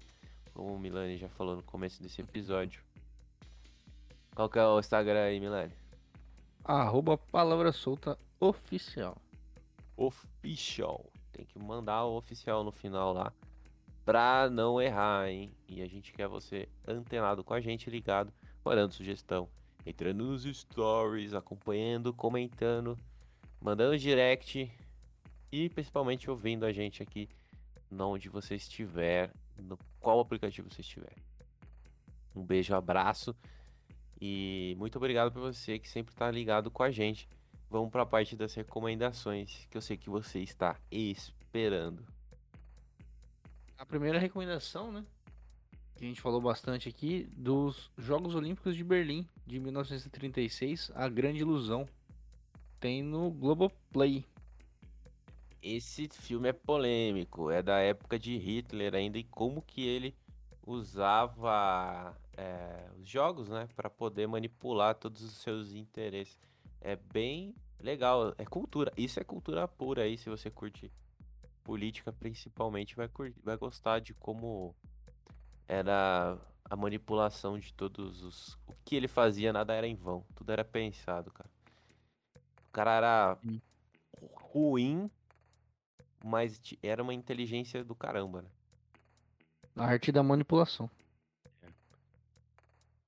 [0.54, 2.82] Como o Milani já falou no começo desse episódio.
[4.34, 5.72] Qual que é o Instagram aí, Milani?
[6.64, 9.16] Arroba Palavra Solta Oficial.
[9.96, 11.04] Oficial.
[11.32, 13.32] Tem que mandar o oficial no final lá
[14.04, 15.52] pra não errar, hein?
[15.68, 18.32] E a gente quer você antenado com a gente, ligado,
[18.64, 19.46] mandando sugestão,
[19.84, 22.98] entrando nos stories, acompanhando, comentando,
[23.60, 24.72] mandando direct
[25.52, 27.28] e principalmente ouvindo a gente aqui
[27.90, 31.14] onde você estiver, no qual aplicativo você estiver.
[32.34, 33.34] Um beijo, abraço
[34.20, 37.28] e muito obrigado por você que sempre está ligado com a gente.
[37.70, 42.04] Vamos para a parte das recomendações que eu sei que você está esperando.
[43.76, 45.04] A primeira recomendação, né?
[45.94, 51.40] Que a gente falou bastante aqui, dos Jogos Olímpicos de Berlim, de 1936, A Grande
[51.40, 51.86] Ilusão.
[52.80, 54.24] Tem no Globoplay.
[55.62, 60.14] Esse filme é polêmico, é da época de Hitler ainda e como que ele
[60.66, 66.38] usava é, os jogos, né, para poder manipular todos os seus interesses.
[66.80, 68.92] É bem Legal, é cultura.
[68.96, 70.90] Isso é cultura pura aí, se você curte
[71.62, 74.74] política principalmente, vai, curtir, vai gostar de como
[75.66, 78.58] era a manipulação de todos os.
[78.66, 80.24] O que ele fazia, nada era em vão.
[80.34, 81.50] Tudo era pensado, cara.
[82.66, 83.38] O cara era
[84.34, 85.08] ruim,
[86.24, 88.50] mas era uma inteligência do caramba, né?
[89.76, 90.90] A arte da manipulação.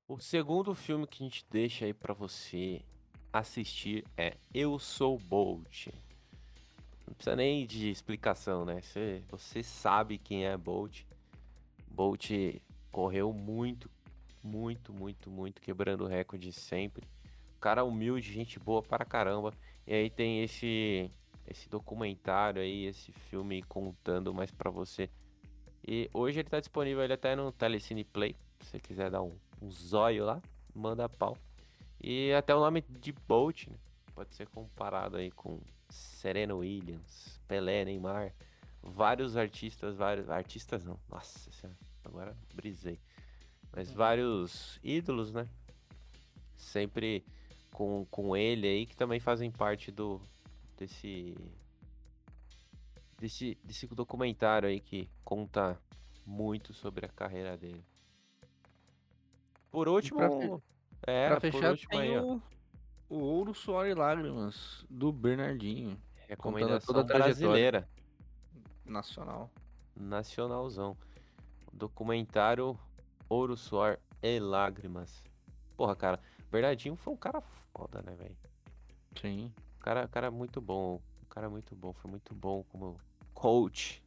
[0.06, 2.82] O segundo filme que a gente deixa aí pra você
[3.32, 5.86] assistir é Eu Sou Bolt.
[7.06, 8.80] Não precisa nem de explicação, né?
[8.80, 11.02] Você, você sabe quem é Bolt.
[11.88, 12.30] Bolt
[12.90, 13.90] correu muito,
[14.42, 17.06] muito, muito, muito, quebrando o recorde sempre.
[17.60, 19.52] Cara humilde, gente boa para caramba.
[19.86, 21.10] E aí tem esse
[21.50, 25.10] esse documentário aí, esse filme contando mais pra você.
[25.86, 29.32] E hoje ele tá disponível ele até no Telecine Play, se você quiser dar um,
[29.60, 30.40] um zóio lá,
[30.74, 31.36] manda pau.
[32.00, 33.76] E até o nome de Bolt, né?
[34.14, 38.32] Pode ser comparado aí com Serena Williams, Pelé, Neymar,
[38.82, 40.98] vários artistas, vários artistas não.
[41.08, 42.98] Nossa senhora, agora brisei.
[43.74, 45.48] Mas vários ídolos, né?
[46.56, 47.24] Sempre
[47.72, 50.20] com, com ele aí que também fazem parte do
[50.80, 51.36] desse
[53.18, 55.78] desse desse documentário aí que conta
[56.26, 57.84] muito sobre a carreira dele.
[59.70, 60.62] Por último, pra fe-
[61.06, 62.42] é, pra por fechar, último tem aí, o,
[63.08, 67.88] o Ouro, Suor e Lágrimas, do Bernardinho, recomendação toda a brasileira,
[68.84, 69.50] nacional.
[69.94, 70.96] nacionalzão.
[71.72, 72.76] Documentário
[73.28, 75.22] Ouro, Suor e Lágrimas.
[75.76, 76.20] Porra, cara,
[76.50, 77.40] Bernardinho foi um cara
[77.72, 78.36] foda, né, velho?
[79.20, 79.52] Sim.
[79.80, 81.00] Cara, cara muito bom.
[81.22, 82.96] Um cara muito bom, foi muito bom como
[83.34, 84.02] coach.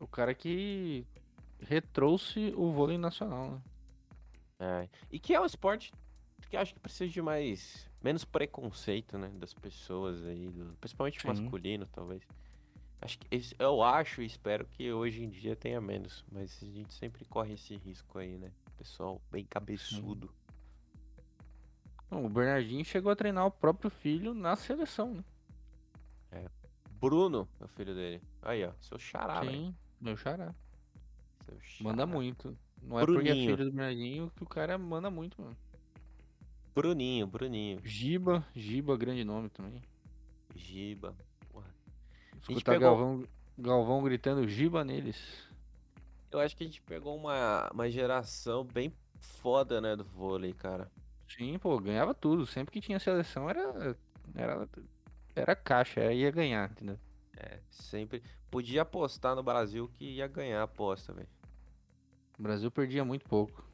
[0.00, 1.06] O cara que
[1.60, 3.62] retrouxe o vôlei nacional, né?
[4.60, 5.92] É, e que é um esporte
[6.48, 11.28] que acho que precisa de mais menos preconceito, né, das pessoas aí, do- principalmente Sim.
[11.28, 12.22] masculino, talvez.
[13.00, 13.26] Acho que
[13.58, 17.54] eu acho e espero que hoje em dia tenha menos, mas a gente sempre corre
[17.54, 18.50] esse risco aí, né?
[18.78, 20.26] Pessoal bem cabeçudo.
[20.26, 20.43] Não,
[22.10, 25.24] o Bernardinho chegou a treinar o próprio filho na seleção, né?
[27.00, 28.22] Bruno, é o filho dele.
[28.40, 29.42] Aí, ó, seu xará.
[29.44, 30.54] Sim, meu xará.
[31.44, 32.06] Seu Manda xará.
[32.06, 32.56] muito.
[32.82, 35.56] Não é porque é filho do Bernardinho que o cara manda muito, mano.
[36.74, 37.80] Bruninho, Bruninho.
[37.84, 39.82] Giba, Giba, grande nome também.
[40.54, 41.14] Giba.
[41.52, 41.66] Porra.
[42.38, 43.24] Escutar pegou- Galvão,
[43.58, 45.18] Galvão gritando Giba neles.
[46.30, 50.90] Eu acho que a gente pegou uma, uma geração bem foda, né, do vôlei, cara.
[51.36, 52.46] Sim, pô, ganhava tudo.
[52.46, 53.96] Sempre que tinha seleção era.
[54.34, 54.68] Era,
[55.34, 56.98] era caixa, era, ia ganhar, entendeu?
[57.36, 58.22] É, sempre.
[58.50, 61.28] Podia apostar no Brasil que ia ganhar a aposta, velho.
[62.38, 63.64] O Brasil perdia muito pouco.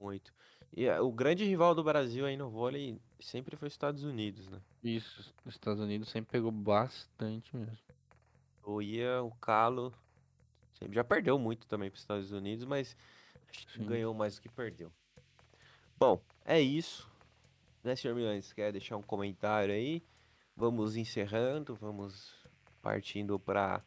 [0.00, 0.32] Muito.
[0.72, 4.48] E é, o grande rival do Brasil aí no vôlei sempre foi os Estados Unidos,
[4.48, 4.60] né?
[4.82, 7.78] Isso, os Estados Unidos sempre pegou bastante mesmo.
[8.62, 9.92] Ou ia o Calo.
[10.78, 12.96] Sempre já perdeu muito também para os Estados Unidos, mas
[13.50, 13.86] acho que Sim.
[13.86, 14.92] ganhou mais do que perdeu.
[15.98, 17.10] Bom, é isso.
[17.82, 18.52] Né, senhor Milanes?
[18.52, 20.02] Quer deixar um comentário aí?
[20.56, 22.34] Vamos encerrando, vamos
[22.82, 23.82] partindo para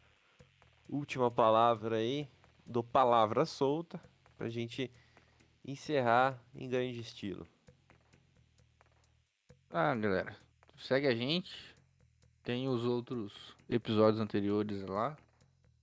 [0.90, 2.28] última palavra aí
[2.66, 4.02] do Palavra Solta,
[4.38, 4.92] pra gente
[5.66, 7.48] encerrar em grande estilo.
[9.70, 10.36] Ah, galera,
[10.78, 11.74] segue a gente.
[12.44, 15.18] Tem os outros episódios anteriores lá.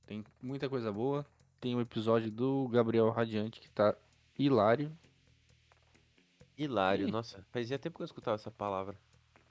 [0.06, 1.26] Tem muita coisa boa.
[1.60, 3.96] Tem o episódio do Gabriel Radiante que tá
[4.38, 4.92] hilário.
[6.62, 7.10] Hilário, Ih.
[7.10, 8.96] nossa, fazia tempo que eu escutava essa palavra.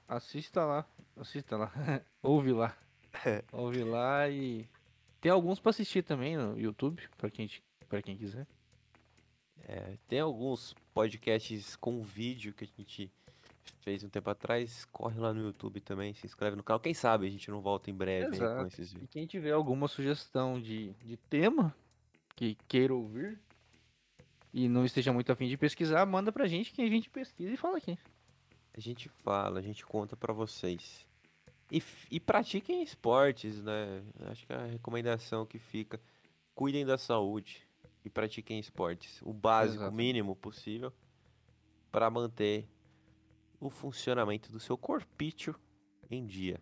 [0.08, 0.86] Assista lá,
[1.18, 1.72] assista lá.
[2.22, 2.78] Ouve lá.
[3.52, 4.68] Ouve lá e
[5.22, 7.50] tem alguns pra assistir também no YouTube, pra quem
[7.88, 8.46] para quem quiser.
[9.68, 13.12] É, tem alguns podcasts com vídeo que a gente
[13.82, 14.86] fez um tempo atrás.
[14.86, 16.80] Corre lá no YouTube também, se inscreve no canal.
[16.80, 18.68] Quem sabe a gente não volta em breve aí com Exato.
[18.68, 19.10] esses E vídeos.
[19.12, 21.76] quem tiver alguma sugestão de, de tema
[22.36, 23.40] que queira ouvir
[24.54, 27.58] e não esteja muito afim de pesquisar, manda pra gente que a gente pesquisa e
[27.58, 27.98] fala aqui.
[28.74, 31.06] A gente fala, a gente conta pra vocês.
[31.72, 34.04] E, e pratiquem esportes, né?
[34.32, 36.02] Acho que a recomendação que fica:
[36.56, 37.68] cuidem da saúde
[38.04, 39.22] e pratiquem esportes.
[39.22, 39.98] O básico, o Exatamente.
[39.98, 40.92] mínimo possível,
[41.92, 42.68] para manter
[43.60, 45.56] o funcionamento do seu corpício
[46.10, 46.60] em dia.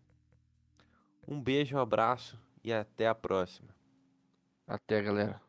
[1.28, 3.70] Um beijo, um abraço e até a próxima.
[4.66, 5.42] Até, galera.